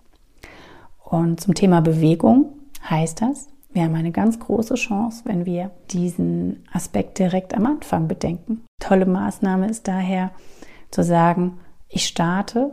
Und 1.02 1.40
zum 1.40 1.54
Thema 1.54 1.80
Bewegung 1.80 2.52
heißt 2.88 3.22
das, 3.22 3.48
wir 3.70 3.84
haben 3.84 3.94
eine 3.94 4.12
ganz 4.12 4.38
große 4.38 4.74
Chance, 4.74 5.22
wenn 5.24 5.46
wir 5.46 5.70
diesen 5.90 6.64
Aspekt 6.72 7.18
direkt 7.18 7.54
am 7.54 7.66
Anfang 7.66 8.08
bedenken. 8.08 8.64
Tolle 8.80 9.06
Maßnahme 9.06 9.68
ist 9.68 9.86
daher 9.88 10.32
zu 10.90 11.02
sagen, 11.02 11.60
ich 11.88 12.06
starte 12.06 12.72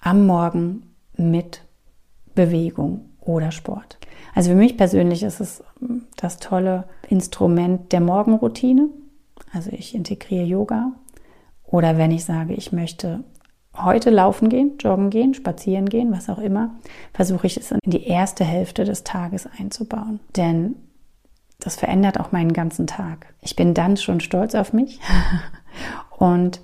am 0.00 0.26
Morgen 0.26 0.94
mit 1.16 1.62
Bewegung 2.34 3.10
oder 3.20 3.52
Sport. 3.52 3.99
Also 4.40 4.52
für 4.52 4.56
mich 4.56 4.78
persönlich 4.78 5.22
ist 5.22 5.38
es 5.38 5.62
das 6.16 6.38
tolle 6.38 6.84
Instrument 7.10 7.92
der 7.92 8.00
Morgenroutine. 8.00 8.88
Also 9.52 9.68
ich 9.70 9.94
integriere 9.94 10.46
Yoga. 10.46 10.92
Oder 11.66 11.98
wenn 11.98 12.10
ich 12.10 12.24
sage, 12.24 12.54
ich 12.54 12.72
möchte 12.72 13.22
heute 13.76 14.08
laufen 14.08 14.48
gehen, 14.48 14.78
joggen 14.78 15.10
gehen, 15.10 15.34
spazieren 15.34 15.90
gehen, 15.90 16.10
was 16.10 16.30
auch 16.30 16.38
immer, 16.38 16.74
versuche 17.12 17.46
ich 17.48 17.58
es 17.58 17.70
in 17.70 17.80
die 17.84 18.06
erste 18.06 18.42
Hälfte 18.42 18.84
des 18.84 19.04
Tages 19.04 19.46
einzubauen. 19.58 20.20
Denn 20.34 20.74
das 21.58 21.76
verändert 21.76 22.18
auch 22.18 22.32
meinen 22.32 22.54
ganzen 22.54 22.86
Tag. 22.86 23.34
Ich 23.42 23.56
bin 23.56 23.74
dann 23.74 23.98
schon 23.98 24.20
stolz 24.20 24.54
auf 24.54 24.72
mich 24.72 25.00
und 26.18 26.62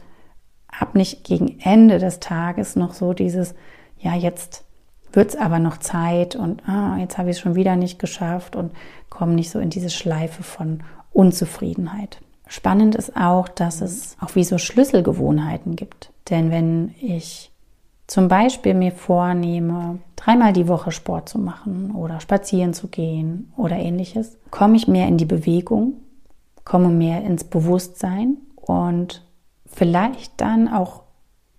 habe 0.73 0.97
nicht 0.97 1.25
gegen 1.25 1.61
Ende 1.61 1.99
des 1.99 2.21
Tages 2.21 2.75
noch 2.75 2.95
so 2.95 3.13
dieses, 3.13 3.55
ja, 3.99 4.15
jetzt 4.15 4.66
wird 5.13 5.31
es 5.31 5.37
aber 5.37 5.59
noch 5.59 5.79
Zeit 5.79 6.37
und 6.37 6.69
ah, 6.69 6.97
jetzt 6.99 7.19
habe 7.19 7.31
ich 7.31 7.37
es 7.37 7.41
schon 7.41 7.55
wieder 7.55 7.77
nicht 7.77 7.99
geschafft 7.99 8.57
und 8.57 8.73
komme 9.09 9.33
nicht 9.33 9.51
so 9.51 9.59
in 9.59 9.71
diese 9.71 9.91
Schleife 9.91 10.43
von 10.43 10.83
Unzufriedenheit. 11.13 12.21
Spannend 12.49 12.95
ist 12.95 13.17
auch, 13.17 13.49
dass 13.49 13.81
es 13.81 14.17
auch 14.21 14.35
wie 14.35 14.45
so 14.45 14.59
Schlüsselgewohnheiten 14.59 15.75
gibt. 15.75 16.13
Denn 16.31 16.51
wenn 16.51 16.95
ich 17.01 17.51
zum 18.07 18.29
Beispiel 18.29 18.75
mir 18.75 18.93
vornehme, 18.93 19.99
dreimal 20.15 20.53
die 20.53 20.69
Woche 20.69 20.93
Sport 20.93 21.29
zu 21.29 21.39
machen 21.39 21.93
oder 21.93 22.21
spazieren 22.21 22.73
zu 22.73 22.89
gehen 22.89 23.53
oder 23.57 23.77
ähnliches, 23.77 24.39
komme 24.51 24.77
ich 24.77 24.87
mehr 24.87 25.09
in 25.09 25.19
die 25.19 25.25
Bewegung, 25.25 25.95
komme 26.65 26.89
mehr 26.89 27.23
ins 27.25 27.45
Bewusstsein 27.45 28.37
und 28.55 29.25
vielleicht 29.67 30.41
dann 30.41 30.69
auch 30.69 31.03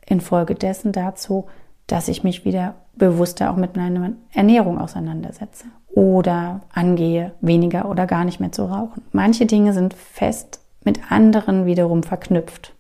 infolgedessen 0.06 0.94
dazu, 0.94 1.48
dass 1.86 2.08
ich 2.08 2.24
mich 2.24 2.46
wieder 2.46 2.76
bewusster 2.98 3.52
auch 3.52 3.56
mit 3.56 3.76
meiner 3.76 4.14
Ernährung 4.32 4.80
auseinandersetze 4.80 5.66
oder 5.90 6.62
angehe, 6.74 7.34
weniger 7.42 7.90
oder 7.90 8.06
gar 8.06 8.26
nicht 8.26 8.40
mehr 8.40 8.52
zu 8.52 8.66
rauchen. 8.66 9.04
Manche 9.12 9.46
Dinge 9.46 9.74
sind 9.74 9.94
fest 9.94 10.62
mit 10.84 11.12
anderen 11.12 11.66
wiederum 11.66 12.04
verknüpft. 12.04 12.74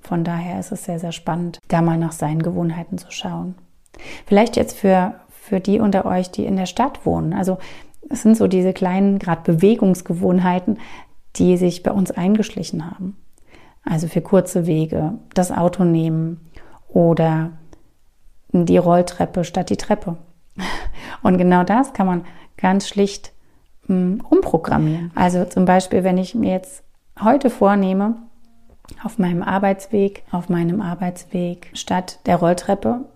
Von 0.00 0.24
daher 0.24 0.60
ist 0.60 0.72
es 0.72 0.84
sehr, 0.84 0.98
sehr 0.98 1.12
spannend, 1.12 1.58
da 1.68 1.82
mal 1.82 1.98
nach 1.98 2.12
seinen 2.12 2.42
Gewohnheiten 2.42 2.98
zu 2.98 3.10
schauen. 3.10 3.54
Vielleicht 4.26 4.56
jetzt 4.56 4.76
für, 4.76 5.14
für 5.30 5.60
die 5.60 5.80
unter 5.80 6.06
euch, 6.06 6.30
die 6.30 6.44
in 6.44 6.56
der 6.56 6.66
Stadt 6.66 7.06
wohnen. 7.06 7.32
Also 7.32 7.58
es 8.08 8.22
sind 8.22 8.36
so 8.36 8.46
diese 8.46 8.72
kleinen, 8.72 9.18
gerade 9.18 9.42
Bewegungsgewohnheiten, 9.42 10.78
die 11.36 11.56
sich 11.56 11.82
bei 11.82 11.90
uns 11.90 12.10
eingeschlichen 12.10 12.90
haben. 12.90 13.16
Also 13.84 14.08
für 14.08 14.20
kurze 14.20 14.66
Wege, 14.66 15.14
das 15.34 15.52
Auto 15.52 15.84
nehmen 15.84 16.50
oder 16.88 17.52
die 18.52 18.78
Rolltreppe 18.78 19.44
statt 19.44 19.70
die 19.70 19.76
Treppe. 19.76 20.16
Und 21.22 21.38
genau 21.38 21.64
das 21.64 21.92
kann 21.92 22.06
man 22.06 22.24
ganz 22.56 22.88
schlicht 22.88 23.32
hm, 23.86 24.22
umprogrammieren. 24.28 25.10
Also 25.14 25.44
zum 25.44 25.64
Beispiel, 25.64 26.04
wenn 26.04 26.18
ich 26.18 26.34
mir 26.34 26.52
jetzt 26.52 26.82
heute 27.22 27.50
vornehme, 27.50 28.16
auf 29.02 29.18
meinem 29.18 29.42
Arbeitsweg, 29.42 30.22
auf 30.30 30.48
meinem 30.48 30.80
Arbeitsweg 30.80 31.70
statt 31.74 32.20
der 32.26 32.36
Rolltreppe 32.36 33.06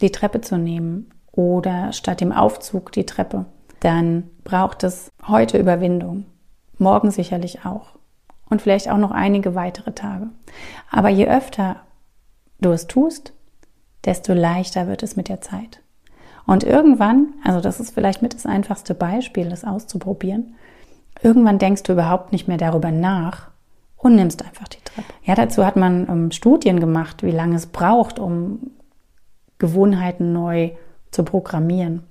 die 0.00 0.10
Treppe 0.10 0.40
zu 0.40 0.56
nehmen 0.56 1.10
oder 1.32 1.92
statt 1.92 2.20
dem 2.20 2.32
Aufzug 2.32 2.92
die 2.92 3.04
Treppe, 3.04 3.44
dann 3.80 4.30
braucht 4.44 4.84
es 4.84 5.10
heute 5.26 5.58
Überwindung. 5.58 6.24
Morgen 6.78 7.10
sicherlich 7.10 7.64
auch. 7.64 7.90
Und 8.48 8.62
vielleicht 8.62 8.90
auch 8.90 8.96
noch 8.96 9.10
einige 9.10 9.54
weitere 9.54 9.92
Tage. 9.92 10.28
Aber 10.90 11.10
je 11.10 11.28
öfter 11.28 11.76
du 12.60 12.70
es 12.70 12.86
tust, 12.86 13.34
desto 14.04 14.32
leichter 14.32 14.86
wird 14.86 15.02
es 15.02 15.16
mit 15.16 15.28
der 15.28 15.40
Zeit. 15.40 15.80
Und 16.46 16.64
irgendwann, 16.64 17.34
also 17.44 17.60
das 17.60 17.80
ist 17.80 17.92
vielleicht 17.92 18.22
mit 18.22 18.34
das 18.34 18.46
einfachste 18.46 18.94
Beispiel, 18.94 19.48
das 19.50 19.64
auszuprobieren, 19.64 20.54
irgendwann 21.22 21.58
denkst 21.58 21.82
du 21.82 21.92
überhaupt 21.92 22.32
nicht 22.32 22.48
mehr 22.48 22.56
darüber 22.56 22.90
nach, 22.90 23.50
und 23.98 24.14
nimmst 24.14 24.44
einfach 24.44 24.68
die 24.68 24.80
Treppe. 24.82 25.12
Ja, 25.24 25.34
dazu 25.34 25.66
hat 25.66 25.76
man 25.76 26.08
ähm, 26.08 26.30
Studien 26.30 26.80
gemacht, 26.80 27.22
wie 27.22 27.30
lange 27.30 27.56
es 27.56 27.66
braucht, 27.66 28.18
um 28.18 28.70
Gewohnheiten 29.58 30.32
neu 30.32 30.70
zu 31.10 31.24
programmieren, 31.24 32.04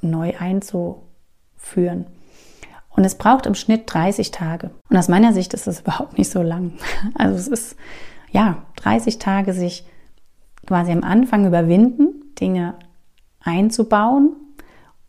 neu 0.00 0.34
einzuführen. 0.38 2.06
Und 2.90 3.04
es 3.04 3.14
braucht 3.14 3.46
im 3.46 3.54
Schnitt 3.54 3.82
30 3.86 4.30
Tage. 4.30 4.70
Und 4.90 4.96
aus 4.96 5.08
meiner 5.08 5.32
Sicht 5.32 5.54
ist 5.54 5.66
das 5.66 5.80
überhaupt 5.82 6.18
nicht 6.18 6.30
so 6.30 6.42
lang. 6.42 6.72
Also 7.14 7.36
es 7.36 7.48
ist, 7.48 7.76
ja, 8.30 8.64
30 8.76 9.18
Tage 9.18 9.52
sich 9.52 9.86
quasi 10.66 10.92
am 10.92 11.02
Anfang 11.02 11.46
überwinden, 11.46 12.34
Dinge 12.38 12.74
einzubauen 13.40 14.32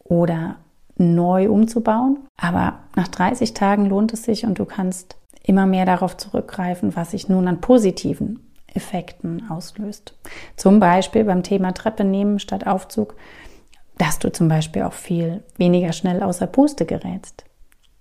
oder 0.04 0.58
neu 0.98 1.50
umzubauen. 1.50 2.20
Aber 2.38 2.80
nach 2.96 3.08
30 3.08 3.54
Tagen 3.54 3.88
lohnt 3.88 4.14
es 4.14 4.24
sich 4.24 4.46
und 4.46 4.60
du 4.60 4.66
kannst 4.66 5.18
immer 5.44 5.66
mehr 5.66 5.86
darauf 5.86 6.18
zurückgreifen, 6.18 6.96
was 6.96 7.12
sich 7.12 7.30
nun 7.30 7.48
an 7.48 7.62
positiven 7.62 8.40
Effekten 8.74 9.50
auslöst. 9.50 10.14
Zum 10.56 10.80
Beispiel 10.80 11.24
beim 11.24 11.44
Thema 11.44 11.74
Treppe 11.74 12.04
nehmen 12.04 12.40
statt 12.40 12.68
Aufzug, 12.68 13.16
dass 13.98 14.20
du 14.20 14.32
zum 14.32 14.48
Beispiel 14.48 14.84
auch 14.84 14.94
viel 14.94 15.44
weniger 15.58 15.94
schnell 15.94 16.22
außer 16.22 16.48
Puste 16.48 16.86
gerätst, 16.86 17.46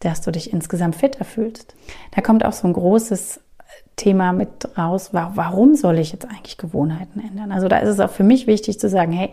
dass 0.00 0.20
du 0.20 0.30
dich 0.30 0.52
insgesamt 0.52 0.96
fitter 0.96 1.24
fühlst. 1.24 1.74
Da 2.14 2.20
kommt 2.20 2.44
auch 2.44 2.52
so 2.52 2.66
ein 2.66 2.74
großes 2.74 3.40
Thema 3.96 4.32
mit 4.32 4.76
raus, 4.76 5.10
warum 5.12 5.74
soll 5.74 5.98
ich 5.98 6.12
jetzt 6.12 6.26
eigentlich 6.26 6.58
Gewohnheiten 6.58 7.20
ändern? 7.20 7.50
Also 7.50 7.66
da 7.66 7.78
ist 7.78 7.88
es 7.88 8.00
auch 8.00 8.10
für 8.10 8.24
mich 8.24 8.46
wichtig 8.46 8.78
zu 8.78 8.88
sagen, 8.88 9.12
hey, 9.12 9.30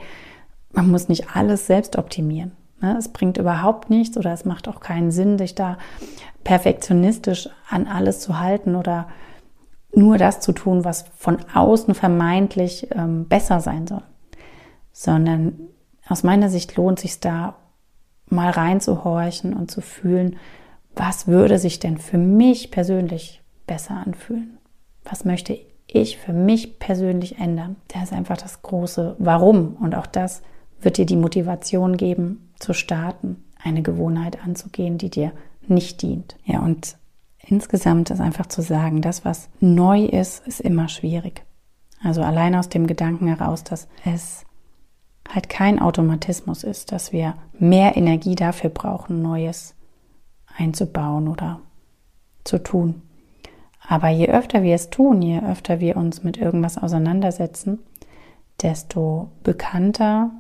man 0.71 0.89
muss 0.89 1.09
nicht 1.09 1.35
alles 1.35 1.67
selbst 1.67 1.97
optimieren. 1.97 2.53
Ne? 2.81 2.95
Es 2.97 3.09
bringt 3.09 3.37
überhaupt 3.37 3.89
nichts 3.89 4.17
oder 4.17 4.33
es 4.33 4.45
macht 4.45 4.67
auch 4.67 4.79
keinen 4.79 5.11
Sinn, 5.11 5.37
sich 5.37 5.53
da 5.53 5.77
perfektionistisch 6.43 7.49
an 7.69 7.87
alles 7.87 8.21
zu 8.21 8.39
halten 8.39 8.75
oder 8.75 9.07
nur 9.93 10.17
das 10.17 10.39
zu 10.39 10.53
tun, 10.53 10.83
was 10.83 11.05
von 11.15 11.37
außen 11.53 11.93
vermeintlich 11.93 12.87
ähm, 12.91 13.27
besser 13.27 13.59
sein 13.59 13.85
soll. 13.85 14.01
Sondern 14.91 15.59
aus 16.07 16.23
meiner 16.23 16.49
Sicht 16.49 16.75
lohnt 16.75 16.99
sich 16.99 17.19
da 17.19 17.55
mal 18.27 18.49
reinzuhorchen 18.49 19.53
und 19.53 19.69
zu 19.69 19.81
fühlen, 19.81 20.37
was 20.95 21.27
würde 21.27 21.59
sich 21.59 21.79
denn 21.79 21.97
für 21.97 22.17
mich 22.17 22.71
persönlich 22.71 23.42
besser 23.65 23.95
anfühlen? 23.95 24.57
Was 25.03 25.25
möchte 25.25 25.57
ich 25.87 26.17
für 26.17 26.33
mich 26.33 26.79
persönlich 26.79 27.39
ändern? 27.39 27.75
Das 27.89 28.03
ist 28.03 28.13
einfach 28.13 28.37
das 28.37 28.61
große 28.61 29.15
Warum. 29.19 29.75
Und 29.75 29.95
auch 29.95 30.07
das 30.07 30.41
wird 30.81 30.97
dir 30.97 31.05
die 31.05 31.15
Motivation 31.15 31.97
geben, 31.97 32.53
zu 32.59 32.73
starten, 32.73 33.43
eine 33.61 33.81
Gewohnheit 33.81 34.43
anzugehen, 34.43 34.97
die 34.97 35.09
dir 35.09 35.31
nicht 35.67 36.01
dient. 36.01 36.37
Ja, 36.45 36.59
und 36.59 36.97
insgesamt 37.39 38.09
ist 38.09 38.21
einfach 38.21 38.47
zu 38.47 38.61
sagen, 38.61 39.01
das, 39.01 39.25
was 39.25 39.49
neu 39.59 40.05
ist, 40.05 40.45
ist 40.47 40.61
immer 40.61 40.87
schwierig. 40.87 41.43
Also 42.01 42.21
allein 42.21 42.55
aus 42.55 42.69
dem 42.69 42.87
Gedanken 42.87 43.27
heraus, 43.27 43.63
dass 43.63 43.87
es 44.05 44.45
halt 45.29 45.49
kein 45.49 45.79
Automatismus 45.79 46.63
ist, 46.63 46.91
dass 46.91 47.13
wir 47.13 47.35
mehr 47.57 47.95
Energie 47.95 48.35
dafür 48.35 48.69
brauchen, 48.69 49.21
Neues 49.21 49.75
einzubauen 50.57 51.27
oder 51.27 51.61
zu 52.43 52.61
tun. 52.61 53.01
Aber 53.87 54.09
je 54.09 54.29
öfter 54.29 54.63
wir 54.63 54.75
es 54.75 54.89
tun, 54.89 55.21
je 55.21 55.39
öfter 55.39 55.79
wir 55.79 55.97
uns 55.97 56.23
mit 56.23 56.37
irgendwas 56.37 56.77
auseinandersetzen, 56.77 57.79
desto 58.61 59.31
bekannter, 59.43 60.31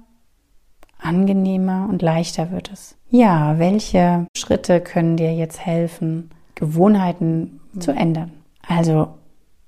angenehmer 0.97 1.87
und 1.89 2.01
leichter 2.01 2.51
wird 2.51 2.71
es. 2.71 2.95
Ja, 3.09 3.59
welche 3.59 4.27
Schritte 4.35 4.79
können 4.79 5.17
dir 5.17 5.33
jetzt 5.35 5.65
helfen, 5.65 6.29
Gewohnheiten 6.55 7.59
zu 7.79 7.91
ändern? 7.91 8.31
Also 8.65 9.09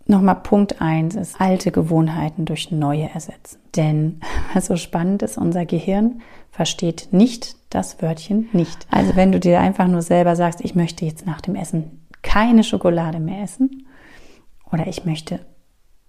Nochmal 0.08 0.36
Punkt 0.36 0.82
eins 0.82 1.16
ist 1.16 1.42
alte 1.42 1.72
Gewohnheiten 1.72 2.46
durch 2.46 2.72
neue 2.72 3.10
ersetzen. 3.10 3.58
Denn 3.76 4.20
was 4.54 4.68
so 4.68 4.76
spannend 4.76 5.24
ist, 5.24 5.38
unser 5.38 5.66
Gehirn 5.66 6.22
versteht 6.52 7.10
nicht 7.12 7.56
das 7.70 8.02
Wörtchen 8.02 8.48
nicht. 8.54 8.88
Also 8.92 9.16
wenn 9.16 9.32
du 9.32 9.40
dir 9.40 9.60
einfach 9.60 9.88
nur 9.88 10.02
selber 10.02 10.36
sagst, 10.36 10.62
ich 10.62 10.76
möchte 10.76 11.06
jetzt 11.06 11.26
nach 11.26 11.42
dem 11.42 11.56
Essen 11.56 12.05
keine 12.26 12.64
Schokolade 12.64 13.20
mehr 13.20 13.44
essen 13.44 13.86
oder 14.72 14.88
ich 14.88 15.06
möchte 15.06 15.46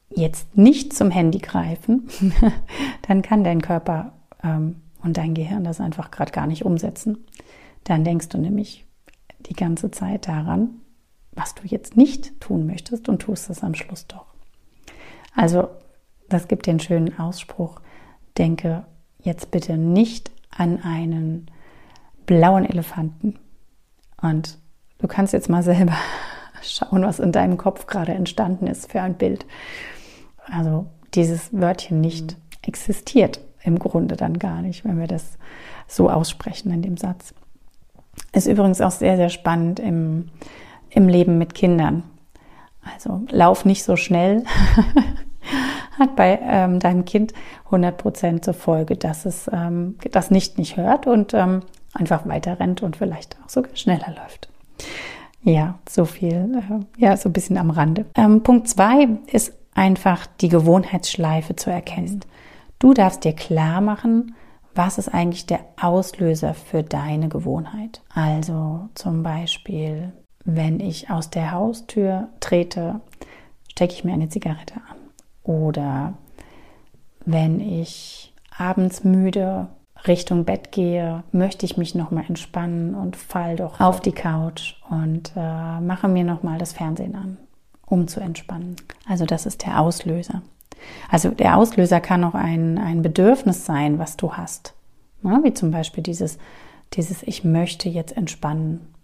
jetzt 0.08 0.56
nicht 0.56 0.94
zum 0.94 1.10
Handy 1.10 1.38
greifen, 1.38 2.08
dann 3.06 3.20
kann 3.22 3.44
dein 3.44 3.60
Körper 3.60 4.14
ähm, 4.42 4.76
und 5.02 5.18
dein 5.18 5.34
Gehirn 5.34 5.62
das 5.62 5.78
einfach 5.78 6.10
gerade 6.10 6.32
gar 6.32 6.46
nicht 6.46 6.64
umsetzen. 6.64 7.26
Dann 7.84 8.02
denkst 8.02 8.30
du 8.30 8.38
nämlich 8.38 8.86
die 9.40 9.52
ganze 9.52 9.90
Zeit 9.90 10.26
daran, 10.26 10.80
was 11.32 11.54
du 11.54 11.62
jetzt 11.66 11.98
nicht 11.98 12.40
tun 12.40 12.66
möchtest 12.66 13.10
und 13.10 13.20
tust 13.20 13.50
es 13.50 13.62
am 13.62 13.74
Schluss 13.74 14.06
doch. 14.06 14.26
Also, 15.34 15.68
das 16.30 16.48
gibt 16.48 16.66
den 16.66 16.80
schönen 16.80 17.18
Ausspruch, 17.18 17.80
denke 18.38 18.86
jetzt 19.20 19.50
bitte 19.50 19.76
nicht 19.76 20.30
an 20.50 20.80
einen 20.82 21.50
blauen 22.24 22.64
Elefanten. 22.64 23.38
Und 24.20 24.58
du 24.98 25.08
kannst 25.08 25.32
jetzt 25.32 25.48
mal 25.48 25.62
selber 25.62 25.94
schauen, 26.62 27.02
was 27.02 27.20
in 27.20 27.32
deinem 27.32 27.56
Kopf 27.56 27.86
gerade 27.86 28.12
entstanden 28.12 28.66
ist 28.66 28.90
für 28.90 29.00
ein 29.00 29.14
Bild. 29.14 29.46
Also 30.46 30.86
dieses 31.14 31.50
Wörtchen 31.52 32.00
nicht 32.00 32.36
existiert 32.62 33.40
im 33.62 33.78
Grunde 33.78 34.16
dann 34.16 34.38
gar 34.38 34.62
nicht, 34.62 34.84
wenn 34.84 34.98
wir 34.98 35.08
das 35.08 35.38
so 35.88 36.10
aussprechen 36.10 36.70
in 36.72 36.82
dem 36.82 36.96
Satz. 36.96 37.34
Ist 38.32 38.46
übrigens 38.46 38.80
auch 38.80 38.90
sehr, 38.90 39.16
sehr 39.16 39.28
spannend 39.28 39.80
im 39.80 40.30
im 40.96 41.08
Leben 41.08 41.38
mit 41.38 41.54
Kindern. 41.54 42.02
Also 42.94 43.22
lauf 43.30 43.64
nicht 43.64 43.84
so 43.84 43.96
schnell, 43.96 44.44
hat 45.98 46.16
bei 46.16 46.38
ähm, 46.42 46.80
deinem 46.80 47.04
Kind 47.04 47.34
100 47.66 47.96
Prozent 47.96 48.44
zur 48.44 48.54
Folge, 48.54 48.96
dass 48.96 49.26
es 49.26 49.50
ähm, 49.52 49.96
das 50.10 50.30
nicht 50.30 50.58
nicht 50.58 50.76
hört 50.76 51.06
und 51.06 51.34
ähm, 51.34 51.62
einfach 51.92 52.26
weiter 52.26 52.60
rennt 52.60 52.82
und 52.82 52.96
vielleicht 52.96 53.36
auch 53.44 53.48
sogar 53.48 53.76
schneller 53.76 54.14
läuft. 54.16 54.48
Ja, 55.42 55.78
so 55.88 56.04
viel, 56.04 56.56
äh, 56.56 57.00
ja, 57.04 57.16
so 57.16 57.28
ein 57.28 57.32
bisschen 57.32 57.56
am 57.56 57.70
Rande. 57.70 58.06
Ähm, 58.16 58.42
Punkt 58.42 58.68
zwei 58.68 59.08
ist 59.30 59.52
einfach 59.74 60.26
die 60.40 60.48
Gewohnheitsschleife 60.48 61.54
zu 61.56 61.70
erkennen. 61.70 62.20
Du 62.78 62.94
darfst 62.94 63.24
dir 63.24 63.32
klar 63.32 63.80
machen, 63.80 64.34
was 64.74 64.98
ist 64.98 65.08
eigentlich 65.08 65.46
der 65.46 65.60
Auslöser 65.80 66.52
für 66.54 66.82
deine 66.82 67.28
Gewohnheit. 67.28 68.02
Also 68.12 68.88
zum 68.94 69.22
Beispiel 69.22 70.12
wenn 70.46 70.78
ich 70.78 71.10
aus 71.10 71.28
der 71.28 71.50
Haustür 71.50 72.28
trete, 72.38 73.00
stecke 73.68 73.92
ich 73.92 74.04
mir 74.04 74.14
eine 74.14 74.28
Zigarette 74.28 74.76
an. 74.76 74.96
Oder 75.42 76.14
wenn 77.24 77.60
ich 77.60 78.32
abends 78.56 79.02
müde 79.02 79.66
Richtung 80.08 80.44
Bett 80.44 80.72
gehe, 80.72 81.22
möchte 81.32 81.66
ich 81.66 81.76
mich 81.76 81.94
nochmal 81.94 82.24
entspannen 82.28 82.94
und 82.94 83.16
fall 83.16 83.56
doch 83.56 83.80
auf 83.80 84.00
die 84.00 84.12
Couch 84.12 84.74
und 84.88 85.32
äh, 85.36 85.80
mache 85.80 86.08
mir 86.08 86.24
nochmal 86.24 86.58
das 86.58 86.72
Fernsehen 86.72 87.14
an, 87.14 87.38
um 87.86 88.08
zu 88.08 88.20
entspannen. 88.20 88.76
Also 89.08 89.24
das 89.24 89.46
ist 89.46 89.64
der 89.64 89.80
Auslöser. 89.80 90.42
Also 91.10 91.30
der 91.30 91.56
Auslöser 91.56 92.00
kann 92.00 92.24
auch 92.24 92.34
ein, 92.34 92.78
ein 92.78 93.02
Bedürfnis 93.02 93.64
sein, 93.64 93.98
was 93.98 94.16
du 94.16 94.34
hast. 94.34 94.74
Ja, 95.22 95.40
wie 95.42 95.54
zum 95.54 95.70
Beispiel 95.70 96.02
dieses, 96.02 96.38
dieses 96.94 97.22
Ich 97.22 97.44
möchte 97.44 97.88
jetzt 97.88 98.16
entspannen 98.16 98.94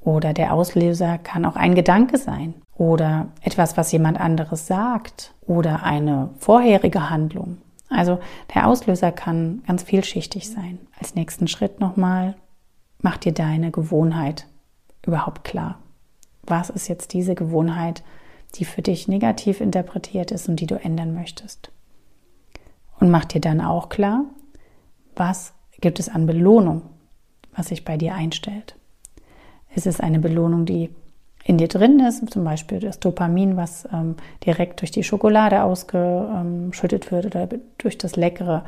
oder 0.00 0.32
der 0.32 0.54
Auslöser 0.54 1.18
kann 1.18 1.44
auch 1.44 1.56
ein 1.56 1.74
Gedanke 1.74 2.16
sein 2.16 2.54
oder 2.74 3.28
etwas, 3.42 3.76
was 3.76 3.92
jemand 3.92 4.18
anderes 4.18 4.66
sagt 4.66 5.34
oder 5.46 5.82
eine 5.82 6.30
vorherige 6.38 7.10
Handlung. 7.10 7.58
Also 7.90 8.20
der 8.54 8.68
Auslöser 8.68 9.12
kann 9.12 9.62
ganz 9.66 9.82
vielschichtig 9.82 10.48
sein. 10.48 10.78
Als 10.98 11.14
nächsten 11.14 11.48
Schritt 11.48 11.80
nochmal, 11.80 12.36
mach 13.02 13.18
dir 13.18 13.32
deine 13.32 13.70
Gewohnheit 13.70 14.46
überhaupt 15.04 15.44
klar. 15.44 15.80
Was 16.44 16.70
ist 16.70 16.88
jetzt 16.88 17.12
diese 17.12 17.34
Gewohnheit, 17.34 18.02
die 18.54 18.64
für 18.64 18.82
dich 18.82 19.08
negativ 19.08 19.60
interpretiert 19.60 20.30
ist 20.30 20.48
und 20.48 20.60
die 20.60 20.66
du 20.66 20.76
ändern 20.76 21.14
möchtest? 21.14 21.72
Und 22.98 23.10
mach 23.10 23.24
dir 23.24 23.40
dann 23.40 23.60
auch 23.60 23.88
klar, 23.88 24.24
was 25.16 25.52
gibt 25.80 25.98
es 25.98 26.08
an 26.08 26.26
Belohnung, 26.26 26.82
was 27.54 27.68
sich 27.68 27.84
bei 27.84 27.96
dir 27.96 28.14
einstellt. 28.14 28.76
Ist 29.74 29.86
es 29.86 30.00
eine 30.00 30.18
Belohnung, 30.18 30.66
die 30.66 30.90
in 31.44 31.58
dir 31.58 31.68
drin 31.68 32.00
ist, 32.00 32.30
zum 32.30 32.44
Beispiel 32.44 32.80
das 32.80 33.00
Dopamin, 33.00 33.56
was 33.56 33.88
ähm, 33.92 34.16
direkt 34.44 34.80
durch 34.80 34.90
die 34.90 35.02
Schokolade 35.02 35.62
ausgeschüttet 35.62 37.10
wird 37.10 37.26
oder 37.26 37.48
durch 37.78 37.96
das 37.96 38.16
leckere, 38.16 38.64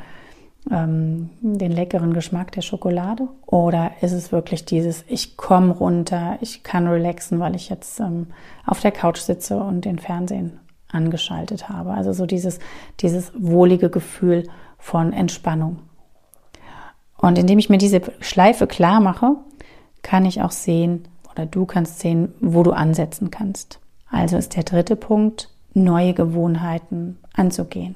ähm, 0.71 1.29
den 1.41 1.71
leckeren 1.71 2.13
Geschmack 2.13 2.51
der 2.51 2.61
Schokolade? 2.61 3.27
Oder 3.45 3.91
ist 4.01 4.13
es 4.13 4.31
wirklich 4.31 4.65
dieses, 4.65 5.05
ich 5.07 5.37
komme 5.37 5.73
runter, 5.73 6.37
ich 6.41 6.63
kann 6.63 6.87
relaxen, 6.87 7.39
weil 7.39 7.55
ich 7.55 7.69
jetzt 7.69 7.99
ähm, 7.99 8.27
auf 8.65 8.79
der 8.79 8.91
Couch 8.91 9.19
sitze 9.19 9.57
und 9.57 9.85
den 9.85 9.99
Fernsehen 9.99 10.59
angeschaltet 10.91 11.69
habe? 11.69 11.91
Also 11.91 12.11
so 12.11 12.25
dieses, 12.25 12.59
dieses 13.01 13.31
wohlige 13.37 13.89
Gefühl 13.89 14.47
von 14.79 15.13
Entspannung. 15.13 15.79
Und 17.17 17.37
indem 17.37 17.59
ich 17.59 17.69
mir 17.69 17.77
diese 17.77 18.01
Schleife 18.19 18.67
klar 18.67 18.99
mache, 18.99 19.35
kann 20.01 20.25
ich 20.25 20.41
auch 20.41 20.51
sehen 20.51 21.07
oder 21.33 21.45
du 21.45 21.65
kannst 21.65 21.99
sehen, 21.99 22.33
wo 22.39 22.63
du 22.63 22.71
ansetzen 22.71 23.31
kannst. 23.31 23.79
Also 24.09 24.37
ist 24.37 24.55
der 24.55 24.63
dritte 24.63 24.95
Punkt, 24.95 25.49
neue 25.73 26.13
Gewohnheiten 26.13 27.17
anzugehen. 27.33 27.95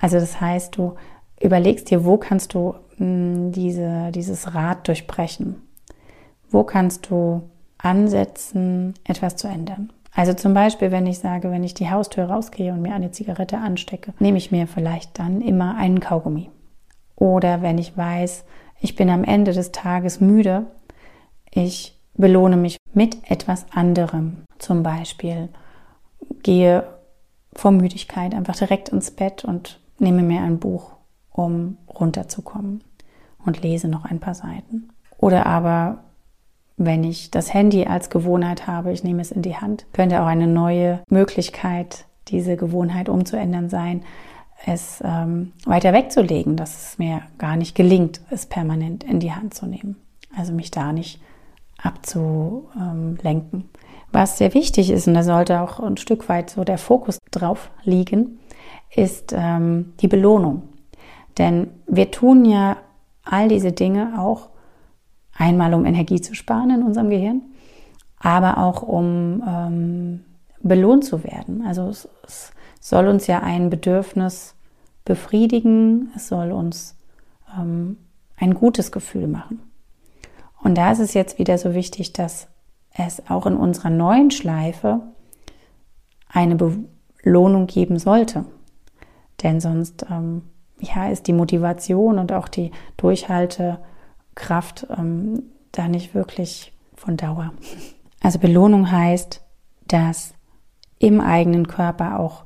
Also 0.00 0.18
das 0.18 0.40
heißt, 0.40 0.76
du 0.76 0.94
überlegst 1.40 1.90
dir, 1.90 2.04
wo 2.04 2.16
kannst 2.16 2.54
du 2.54 2.74
hm, 2.96 3.52
diese, 3.52 4.10
dieses 4.12 4.54
Rad 4.54 4.88
durchbrechen? 4.88 5.56
Wo 6.50 6.62
kannst 6.62 7.10
du 7.10 7.42
ansetzen, 7.78 8.94
etwas 9.04 9.36
zu 9.36 9.48
ändern? 9.48 9.92
Also 10.14 10.32
zum 10.32 10.54
Beispiel, 10.54 10.92
wenn 10.92 11.06
ich 11.06 11.18
sage, 11.18 11.50
wenn 11.50 11.64
ich 11.64 11.74
die 11.74 11.90
Haustür 11.90 12.26
rausgehe 12.26 12.72
und 12.72 12.82
mir 12.82 12.94
eine 12.94 13.10
Zigarette 13.10 13.58
anstecke, 13.58 14.14
nehme 14.20 14.38
ich 14.38 14.52
mir 14.52 14.66
vielleicht 14.66 15.18
dann 15.18 15.40
immer 15.40 15.76
einen 15.76 16.00
Kaugummi. 16.00 16.50
Oder 17.16 17.62
wenn 17.62 17.78
ich 17.78 17.96
weiß, 17.96 18.44
ich 18.80 18.94
bin 18.96 19.10
am 19.10 19.24
Ende 19.24 19.52
des 19.52 19.72
Tages 19.72 20.20
müde. 20.20 20.66
Ich 21.56 21.96
belohne 22.14 22.56
mich 22.56 22.76
mit 22.92 23.30
etwas 23.30 23.64
anderem. 23.70 24.38
Zum 24.58 24.82
Beispiel 24.82 25.48
gehe 26.42 26.84
vor 27.52 27.70
Müdigkeit 27.70 28.34
einfach 28.34 28.56
direkt 28.56 28.88
ins 28.88 29.12
Bett 29.12 29.44
und 29.44 29.78
nehme 30.00 30.22
mir 30.22 30.42
ein 30.42 30.58
Buch, 30.58 30.90
um 31.30 31.78
runterzukommen 31.88 32.82
und 33.46 33.62
lese 33.62 33.86
noch 33.86 34.04
ein 34.04 34.18
paar 34.18 34.34
Seiten. 34.34 34.88
Oder 35.16 35.46
aber, 35.46 35.98
wenn 36.76 37.04
ich 37.04 37.30
das 37.30 37.54
Handy 37.54 37.84
als 37.86 38.10
Gewohnheit 38.10 38.66
habe, 38.66 38.90
ich 38.90 39.04
nehme 39.04 39.22
es 39.22 39.30
in 39.30 39.42
die 39.42 39.56
Hand, 39.56 39.86
könnte 39.92 40.20
auch 40.22 40.26
eine 40.26 40.48
neue 40.48 41.02
Möglichkeit, 41.08 42.06
diese 42.28 42.56
Gewohnheit 42.56 43.08
umzuändern 43.08 43.68
sein, 43.68 44.02
es 44.66 45.00
ähm, 45.04 45.52
weiter 45.66 45.92
wegzulegen, 45.92 46.56
dass 46.56 46.88
es 46.88 46.98
mir 46.98 47.22
gar 47.38 47.54
nicht 47.54 47.76
gelingt, 47.76 48.22
es 48.30 48.46
permanent 48.46 49.04
in 49.04 49.20
die 49.20 49.32
Hand 49.32 49.54
zu 49.54 49.66
nehmen. 49.66 49.96
Also 50.36 50.52
mich 50.52 50.72
da 50.72 50.92
nicht 50.92 51.20
abzulenken. 51.84 53.68
Was 54.12 54.38
sehr 54.38 54.54
wichtig 54.54 54.90
ist, 54.90 55.08
und 55.08 55.14
da 55.14 55.22
sollte 55.22 55.60
auch 55.60 55.80
ein 55.80 55.96
Stück 55.96 56.28
weit 56.28 56.50
so 56.50 56.64
der 56.64 56.78
Fokus 56.78 57.18
drauf 57.30 57.70
liegen, 57.82 58.38
ist 58.94 59.34
ähm, 59.36 59.94
die 60.00 60.08
Belohnung. 60.08 60.62
Denn 61.36 61.68
wir 61.86 62.10
tun 62.10 62.44
ja 62.44 62.76
all 63.24 63.48
diese 63.48 63.72
Dinge 63.72 64.18
auch 64.18 64.50
einmal, 65.36 65.74
um 65.74 65.84
Energie 65.84 66.20
zu 66.20 66.34
sparen 66.34 66.70
in 66.70 66.82
unserem 66.82 67.10
Gehirn, 67.10 67.42
aber 68.18 68.58
auch 68.58 68.82
um 68.82 69.42
ähm, 69.46 70.24
belohnt 70.62 71.04
zu 71.04 71.24
werden. 71.24 71.64
Also 71.66 71.88
es, 71.88 72.08
es 72.26 72.52
soll 72.80 73.08
uns 73.08 73.26
ja 73.26 73.40
ein 73.40 73.68
Bedürfnis 73.68 74.54
befriedigen, 75.04 76.12
es 76.14 76.28
soll 76.28 76.52
uns 76.52 76.96
ähm, 77.58 77.96
ein 78.36 78.54
gutes 78.54 78.92
Gefühl 78.92 79.26
machen. 79.26 79.60
Und 80.64 80.76
da 80.76 80.90
ist 80.90 80.98
es 80.98 81.14
jetzt 81.14 81.38
wieder 81.38 81.58
so 81.58 81.74
wichtig, 81.74 82.14
dass 82.14 82.48
es 82.96 83.28
auch 83.28 83.46
in 83.46 83.56
unserer 83.56 83.90
neuen 83.90 84.30
Schleife 84.30 85.02
eine 86.28 86.56
Belohnung 86.56 87.66
geben 87.66 87.98
sollte. 87.98 88.46
Denn 89.42 89.60
sonst 89.60 90.06
ähm, 90.10 90.42
ja, 90.80 91.08
ist 91.08 91.26
die 91.26 91.34
Motivation 91.34 92.18
und 92.18 92.32
auch 92.32 92.48
die 92.48 92.72
Durchhaltekraft 92.96 94.86
ähm, 94.96 95.42
da 95.70 95.86
nicht 95.86 96.14
wirklich 96.14 96.72
von 96.96 97.18
Dauer. 97.18 97.52
Also 98.22 98.38
Belohnung 98.38 98.90
heißt, 98.90 99.42
dass 99.86 100.32
im 100.98 101.20
eigenen 101.20 101.68
Körper 101.68 102.18
auch 102.18 102.44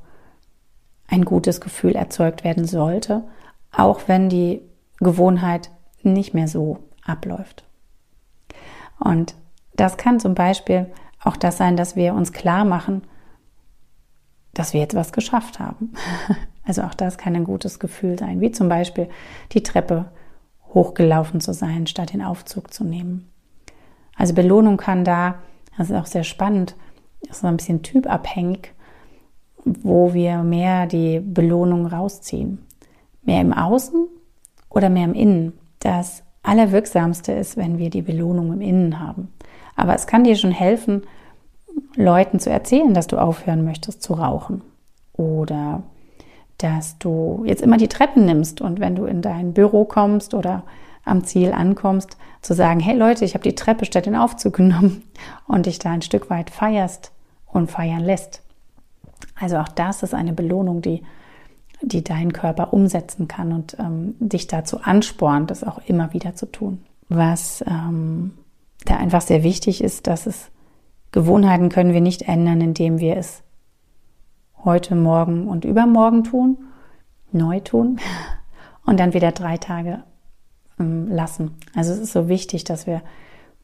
ein 1.07 1.23
gutes 1.23 1.61
Gefühl 1.61 1.95
erzeugt 1.95 2.43
werden 2.43 2.65
sollte, 2.65 3.23
auch 3.71 4.01
wenn 4.07 4.27
die 4.27 4.61
Gewohnheit 4.97 5.71
nicht 6.03 6.33
mehr 6.33 6.49
so 6.49 6.79
abläuft. 7.05 7.68
Und 8.99 9.35
das 9.75 9.97
kann 9.97 10.19
zum 10.19 10.35
Beispiel 10.35 10.87
auch 11.23 11.37
das 11.37 11.57
sein, 11.57 11.77
dass 11.77 11.95
wir 11.95 12.13
uns 12.13 12.33
klar 12.33 12.65
machen, 12.65 13.03
dass 14.53 14.73
wir 14.73 14.81
jetzt 14.81 14.95
was 14.95 15.11
geschafft 15.11 15.59
haben. 15.59 15.93
Also 16.65 16.83
auch 16.83 16.93
das 16.93 17.17
kann 17.17 17.35
ein 17.35 17.45
gutes 17.45 17.79
Gefühl 17.79 18.19
sein, 18.19 18.41
wie 18.41 18.51
zum 18.51 18.69
Beispiel 18.69 19.09
die 19.53 19.63
Treppe 19.63 20.05
hochgelaufen 20.71 21.41
zu 21.41 21.51
sein, 21.51 21.87
statt 21.87 22.13
den 22.13 22.21
Aufzug 22.21 22.71
zu 22.71 22.83
nehmen. 22.83 23.27
Also 24.15 24.35
Belohnung 24.35 24.77
kann 24.77 25.03
da, 25.03 25.39
das 25.79 25.89
ist 25.89 25.95
auch 25.95 26.05
sehr 26.05 26.23
spannend, 26.23 26.75
ist 27.27 27.41
so 27.41 27.47
ein 27.47 27.57
bisschen 27.57 27.81
typabhängig, 27.81 28.71
wo 29.65 30.13
wir 30.13 30.43
mehr 30.43 30.85
die 30.85 31.19
Belohnung 31.19 31.87
rausziehen. 31.87 32.59
Mehr 33.23 33.41
im 33.41 33.53
Außen 33.53 34.07
oder 34.69 34.89
mehr 34.89 35.05
im 35.05 35.15
Innen. 35.15 35.53
Das 35.79 36.21
Allerwirksamste 36.49 37.31
ist, 37.31 37.57
wenn 37.57 37.77
wir 37.77 37.89
die 37.89 38.01
Belohnung 38.01 38.51
im 38.53 38.61
Innen 38.61 38.99
haben. 38.99 39.31
Aber 39.75 39.93
es 39.93 40.07
kann 40.07 40.23
dir 40.23 40.35
schon 40.35 40.51
helfen, 40.51 41.03
Leuten 41.95 42.39
zu 42.39 42.49
erzählen, 42.49 42.93
dass 42.93 43.07
du 43.07 43.17
aufhören 43.17 43.63
möchtest 43.63 44.01
zu 44.01 44.13
rauchen. 44.13 44.61
Oder 45.13 45.83
dass 46.57 46.97
du 46.97 47.43
jetzt 47.45 47.61
immer 47.61 47.77
die 47.77 47.87
Treppen 47.87 48.25
nimmst 48.25 48.61
und 48.61 48.79
wenn 48.79 48.95
du 48.95 49.05
in 49.05 49.21
dein 49.21 49.53
Büro 49.53 49.85
kommst 49.85 50.33
oder 50.33 50.63
am 51.05 51.23
Ziel 51.23 51.53
ankommst, 51.53 52.17
zu 52.41 52.53
sagen, 52.53 52.79
hey 52.79 52.97
Leute, 52.97 53.25
ich 53.25 53.33
habe 53.33 53.43
die 53.43 53.55
Treppe 53.55 53.85
statt 53.85 54.05
den 54.05 54.15
Aufzug 54.15 54.53
genommen 54.57 55.03
und 55.47 55.65
dich 55.65 55.79
da 55.79 55.91
ein 55.91 56.01
Stück 56.01 56.29
weit 56.29 56.49
feierst 56.49 57.11
und 57.47 57.71
feiern 57.71 58.03
lässt. 58.03 58.41
Also 59.39 59.57
auch 59.57 59.69
das 59.69 60.03
ist 60.03 60.13
eine 60.13 60.33
Belohnung, 60.33 60.81
die, 60.81 61.03
die 61.81 62.03
dein 62.03 62.33
Körper 62.33 62.73
umsetzen 62.73 63.27
kann 63.27 63.53
und 63.53 63.77
ähm, 63.79 64.15
dich 64.19 64.47
dazu 64.47 64.81
anspornt, 64.81 65.51
das 65.51 65.63
auch 65.63 65.79
immer 65.85 66.13
wieder 66.13 66.35
zu 66.35 66.45
tun. 66.45 66.83
Was 67.07 67.63
ähm, 67.67 68.33
da 68.85 68.97
einfach 68.97 69.21
sehr 69.21 69.43
wichtig 69.43 69.83
ist, 69.83 70.07
dass 70.07 70.25
es 70.25 70.51
Gewohnheiten 71.11 71.69
können 71.69 71.93
wir 71.93 72.01
nicht 72.01 72.23
ändern, 72.23 72.61
indem 72.61 72.99
wir 72.99 73.17
es 73.17 73.41
heute, 74.63 74.95
morgen 74.95 75.47
und 75.47 75.65
übermorgen 75.65 76.23
tun, 76.23 76.57
neu 77.31 77.59
tun 77.61 77.99
und 78.85 78.99
dann 78.99 79.13
wieder 79.13 79.31
drei 79.31 79.57
Tage 79.57 80.03
ähm, 80.79 81.07
lassen. 81.07 81.55
Also 81.75 81.93
es 81.93 81.99
ist 81.99 82.13
so 82.13 82.27
wichtig, 82.27 82.63
dass 82.63 82.85
wir 82.87 83.01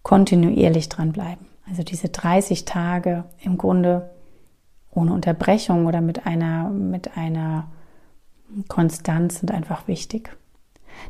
kontinuierlich 0.03 0.89
dranbleiben. 0.89 1.45
Also 1.67 1.83
diese 1.83 2.09
30 2.09 2.65
Tage 2.65 3.25
im 3.41 3.57
Grunde 3.57 4.11
ohne 4.91 5.13
Unterbrechung 5.13 5.87
oder 5.87 5.99
mit 5.99 6.25
einer, 6.25 6.69
mit 6.69 7.17
einer 7.17 7.67
Konstanz 8.67 9.39
sind 9.39 9.51
einfach 9.51 9.87
wichtig. 9.87 10.35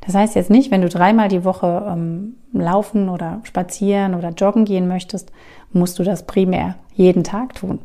Das 0.01 0.15
heißt 0.15 0.35
jetzt 0.35 0.49
nicht, 0.49 0.71
wenn 0.71 0.81
du 0.81 0.89
dreimal 0.89 1.27
die 1.27 1.43
Woche 1.43 1.85
ähm, 1.87 2.37
laufen 2.53 3.09
oder 3.09 3.41
spazieren 3.43 4.15
oder 4.15 4.29
joggen 4.29 4.65
gehen 4.65 4.87
möchtest, 4.87 5.31
musst 5.71 5.99
du 5.99 6.03
das 6.03 6.25
primär 6.25 6.75
jeden 6.93 7.23
Tag 7.23 7.55
tun. 7.55 7.79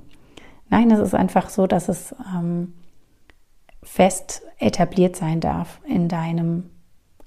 Nein, 0.70 0.90
es 0.90 1.00
ist 1.00 1.14
einfach 1.14 1.50
so, 1.50 1.66
dass 1.66 1.88
es 1.88 2.14
ähm, 2.34 2.74
fest 3.82 4.42
etabliert 4.58 5.16
sein 5.16 5.40
darf 5.40 5.80
in 5.86 6.08
deinem 6.08 6.70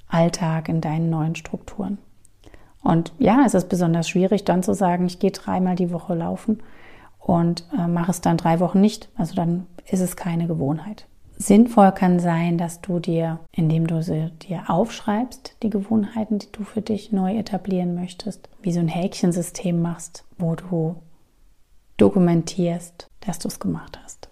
Alltag, 0.07 0.69
in 0.69 0.81
deinen 0.81 1.09
neuen 1.09 1.35
Strukturen. 1.35 1.97
Und 2.81 3.13
ja, 3.17 3.43
es 3.45 3.53
ist 3.53 3.69
besonders 3.69 4.09
schwierig, 4.09 4.43
dann 4.43 4.63
zu 4.63 4.73
sagen, 4.73 5.05
ich 5.05 5.19
gehe 5.19 5.31
dreimal 5.31 5.75
die 5.75 5.91
Woche 5.91 6.13
laufen 6.13 6.61
und 7.19 7.65
äh, 7.77 7.87
mache 7.87 8.11
es 8.11 8.21
dann 8.21 8.37
drei 8.37 8.59
Wochen 8.59 8.81
nicht. 8.81 9.09
Also 9.15 9.35
dann 9.35 9.67
ist 9.89 10.01
es 10.01 10.15
keine 10.15 10.47
Gewohnheit. 10.47 11.07
Sinnvoll 11.37 11.91
kann 11.91 12.19
sein, 12.19 12.57
dass 12.57 12.81
du 12.81 12.99
dir, 12.99 13.39
indem 13.51 13.87
du 13.87 14.01
sie 14.01 14.31
dir 14.43 14.69
aufschreibst, 14.69 15.57
die 15.63 15.69
Gewohnheiten, 15.69 16.39
die 16.39 16.51
du 16.51 16.63
für 16.63 16.81
dich 16.81 17.11
neu 17.11 17.35
etablieren 17.37 17.95
möchtest, 17.95 18.49
wie 18.61 18.71
so 18.71 18.79
ein 18.79 18.87
Häkchensystem 18.87 19.81
machst, 19.81 20.25
wo 20.37 20.55
du 20.55 20.95
dokumentierst, 21.97 23.07
dass 23.21 23.39
du 23.39 23.47
es 23.47 23.59
gemacht 23.59 23.99
hast. 24.03 24.29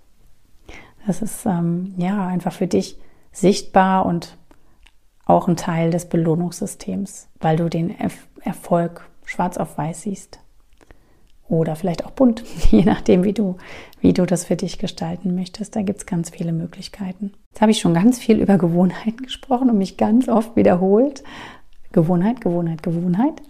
Das 1.07 1.21
ist 1.21 1.45
ähm, 1.45 1.93
ja 1.97 2.27
einfach 2.27 2.53
für 2.53 2.67
dich 2.67 2.97
sichtbar 3.31 4.05
und 4.05 4.37
auch 5.25 5.47
ein 5.47 5.55
Teil 5.55 5.91
des 5.91 6.07
Belohnungssystems, 6.09 7.29
weil 7.39 7.57
du 7.57 7.69
den 7.69 7.95
Erfolg 8.41 9.09
schwarz 9.25 9.57
auf 9.57 9.77
weiß 9.77 10.03
siehst. 10.03 10.39
Oder 11.51 11.75
vielleicht 11.75 12.05
auch 12.05 12.11
bunt, 12.11 12.43
je 12.71 12.83
nachdem, 12.83 13.25
wie 13.25 13.33
du, 13.33 13.57
wie 13.99 14.13
du 14.13 14.25
das 14.25 14.45
für 14.45 14.55
dich 14.55 14.79
gestalten 14.79 15.35
möchtest. 15.35 15.75
Da 15.75 15.81
gibt 15.81 15.99
es 15.99 16.05
ganz 16.05 16.29
viele 16.29 16.53
Möglichkeiten. 16.53 17.33
Jetzt 17.49 17.61
habe 17.61 17.71
ich 17.71 17.79
schon 17.79 17.93
ganz 17.93 18.19
viel 18.19 18.39
über 18.39 18.57
Gewohnheiten 18.57 19.21
gesprochen 19.21 19.69
und 19.69 19.77
mich 19.77 19.97
ganz 19.97 20.29
oft 20.29 20.55
wiederholt. 20.55 21.23
Gewohnheit, 21.91 22.39
Gewohnheit, 22.39 22.81
Gewohnheit. 22.83 23.41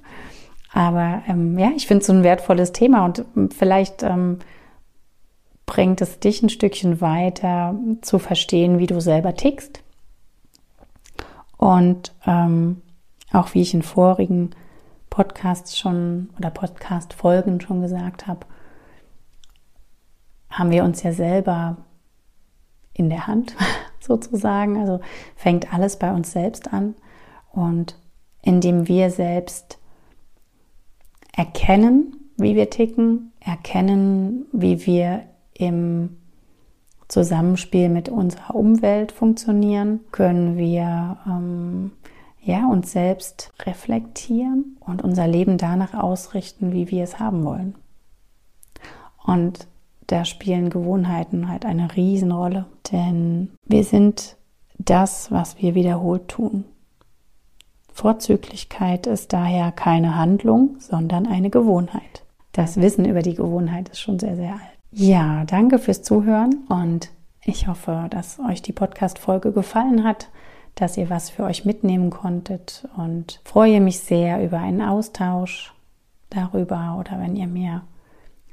Aber 0.73 1.21
ähm, 1.27 1.59
ja, 1.59 1.69
ich 1.75 1.85
finde 1.85 2.01
es 2.01 2.07
so 2.07 2.13
ein 2.13 2.23
wertvolles 2.23 2.71
Thema 2.71 3.05
und 3.05 3.23
ähm, 3.37 3.51
vielleicht 3.51 4.01
ähm, 4.01 4.39
bringt 5.67 6.01
es 6.01 6.19
dich 6.19 6.41
ein 6.41 6.49
Stückchen 6.49 7.01
weiter 7.01 7.75
zu 8.01 8.17
verstehen, 8.17 8.79
wie 8.79 8.87
du 8.87 8.99
selber 8.99 9.35
tickst. 9.35 9.83
Und 11.57 12.13
ähm, 12.25 12.81
auch 13.31 13.53
wie 13.53 13.61
ich 13.61 13.75
in 13.75 13.83
vorigen 13.83 14.55
Podcasts 15.11 15.77
schon 15.77 16.29
oder 16.37 16.49
Podcast-Folgen 16.49 17.61
schon 17.61 17.81
gesagt 17.81 18.25
habe, 18.25 18.47
haben 20.49 20.71
wir 20.71 20.83
uns 20.83 21.03
ja 21.03 21.13
selber 21.13 21.77
in 22.93 23.09
der 23.09 23.27
Hand 23.27 23.55
sozusagen. 23.99 24.79
Also 24.79 25.01
fängt 25.35 25.71
alles 25.71 25.99
bei 25.99 26.11
uns 26.11 26.31
selbst 26.31 26.73
an. 26.73 26.95
Und 27.51 27.99
indem 28.41 28.87
wir 28.87 29.11
selbst 29.11 29.77
erkennen, 31.33 32.15
wie 32.37 32.55
wir 32.55 32.69
ticken, 32.69 33.33
erkennen, 33.41 34.45
wie 34.53 34.85
wir 34.85 35.23
im 35.53 36.17
Zusammenspiel 37.09 37.89
mit 37.89 38.07
unserer 38.07 38.55
Umwelt 38.55 39.11
funktionieren, 39.11 39.99
können 40.11 40.57
wir 40.57 41.17
ähm, 41.27 41.91
ja, 42.41 42.67
uns 42.67 42.91
selbst 42.91 43.51
reflektieren 43.65 44.77
und 44.79 45.03
unser 45.03 45.27
Leben 45.27 45.57
danach 45.57 45.93
ausrichten, 45.93 46.73
wie 46.73 46.89
wir 46.89 47.03
es 47.03 47.19
haben 47.19 47.43
wollen. 47.43 47.75
Und 49.23 49.67
da 50.07 50.25
spielen 50.25 50.69
Gewohnheiten 50.69 51.47
halt 51.47 51.65
eine 51.65 51.95
Riesenrolle, 51.95 52.65
denn 52.91 53.51
wir 53.65 53.83
sind 53.83 54.35
das, 54.77 55.31
was 55.31 55.61
wir 55.61 55.75
wiederholt 55.75 56.27
tun. 56.27 56.65
Vorzüglichkeit 57.93 59.05
ist 59.05 59.31
daher 59.31 59.71
keine 59.71 60.15
Handlung, 60.15 60.77
sondern 60.79 61.27
eine 61.27 61.49
Gewohnheit. 61.49 62.23
Das 62.51 62.77
Wissen 62.77 63.05
über 63.05 63.21
die 63.21 63.35
Gewohnheit 63.35 63.89
ist 63.89 63.99
schon 63.99 64.17
sehr, 64.19 64.35
sehr 64.35 64.53
alt. 64.53 64.79
Ja, 64.91 65.45
danke 65.45 65.77
fürs 65.77 66.01
Zuhören 66.01 66.65
und 66.67 67.11
ich 67.43 67.67
hoffe, 67.67 68.07
dass 68.09 68.39
euch 68.39 68.61
die 68.61 68.73
Podcast-Folge 68.73 69.51
gefallen 69.51 70.03
hat, 70.03 70.29
dass 70.75 70.97
ihr 70.97 71.09
was 71.09 71.29
für 71.29 71.43
euch 71.43 71.65
mitnehmen 71.65 72.09
konntet 72.09 72.87
und 72.97 73.39
freue 73.43 73.81
mich 73.81 73.99
sehr 73.99 74.43
über 74.43 74.59
einen 74.59 74.81
Austausch 74.81 75.73
darüber 76.29 76.97
oder 76.99 77.19
wenn 77.19 77.35
ihr 77.35 77.47
mir 77.47 77.83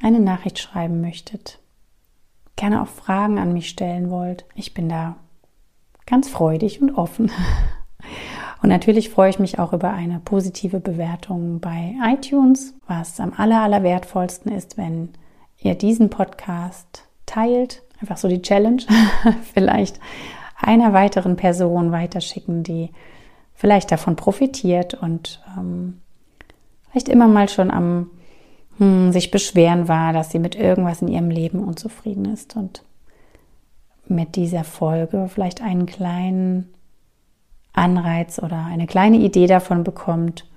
eine 0.01 0.21
Nachricht 0.21 0.59
schreiben 0.59 1.01
möchtet. 1.01 1.59
Gerne 2.57 2.83
auch 2.83 2.89
Fragen 2.89 3.39
an 3.39 3.53
mich 3.53 3.69
stellen 3.69 4.11
wollt. 4.11 4.45
Ich 4.55 4.75
bin 4.75 4.89
da 4.89 5.17
ganz 6.07 6.29
freudig 6.29 6.83
und 6.83 6.93
offen. 6.97 7.31
Und 8.61 8.71
natürlich 8.71 9.11
freue 9.11 9.31
ich 9.31 9.39
mich 9.39 9.61
auch 9.61 9.73
über 9.73 9.93
eine 9.93 10.19
positive 10.19 10.81
Bewertung 10.81 11.61
bei 11.61 11.95
iTunes, 12.03 12.75
was 12.89 13.21
am 13.21 13.33
aller, 13.37 13.63
aller 13.63 13.85
wertvollsten 13.85 14.51
ist, 14.51 14.77
wenn 14.77 15.11
ihr 15.59 15.77
diesen 15.77 16.11
Podcast 16.11 17.05
teilt. 17.25 17.83
Einfach 18.01 18.17
so 18.17 18.27
die 18.27 18.43
Challenge. 18.43 18.83
Vielleicht 19.55 20.01
einer 20.61 20.93
weiteren 20.93 21.37
Person 21.37 21.93
weiterschicken, 21.93 22.63
die 22.63 22.91
vielleicht 23.55 23.91
davon 23.91 24.17
profitiert 24.17 24.95
und 24.95 25.41
ähm, 25.57 26.01
vielleicht 26.91 27.09
immer 27.09 27.29
mal 27.29 27.49
schon 27.49 27.71
am 27.71 28.11
hm, 28.79 29.13
sich 29.13 29.31
beschweren 29.31 29.89
war, 29.89 30.13
dass 30.13 30.31
sie 30.31 30.39
mit 30.39 30.55
irgendwas 30.55 31.03
in 31.03 31.09
ihrem 31.09 31.31
Leben 31.31 31.61
unzufrieden 31.61 32.27
ist 32.27 32.57
und 32.57 32.83
mit 34.07 34.37
dieser 34.37 34.65
Folge 34.65 35.29
vielleicht 35.29 35.63
einen 35.63 35.87
kleinen 35.87 36.73
Anreiz 37.73 38.39
oder 38.39 38.65
eine 38.65 38.87
kleine 38.87 39.19
Idee 39.19 39.47
davon 39.47 39.85
bekommt, 39.85 40.49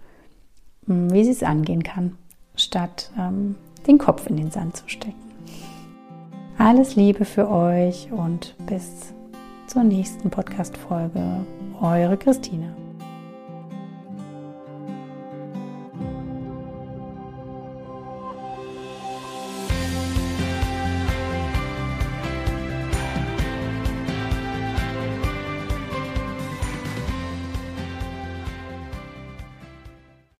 hm, 0.86 1.12
wie 1.12 1.24
sie 1.24 1.32
es 1.32 1.44
angehen 1.44 1.84
kann, 1.84 2.18
statt 2.56 3.12
ähm, 3.20 3.56
den 3.88 3.98
Kopf 3.98 4.28
in 4.28 4.38
den 4.38 4.52
Sand 4.52 4.78
zu 4.78 4.88
stecken. 4.88 5.16
Alles 6.58 6.96
Liebe 6.96 7.26
für 7.26 7.50
euch 7.50 8.12
und 8.12 8.56
bis 8.68 9.14
zur 9.72 9.84
nächsten 9.86 10.30
Podcast-Folge. 10.30 11.46
Eure 11.80 12.18
Christina. 12.18 12.81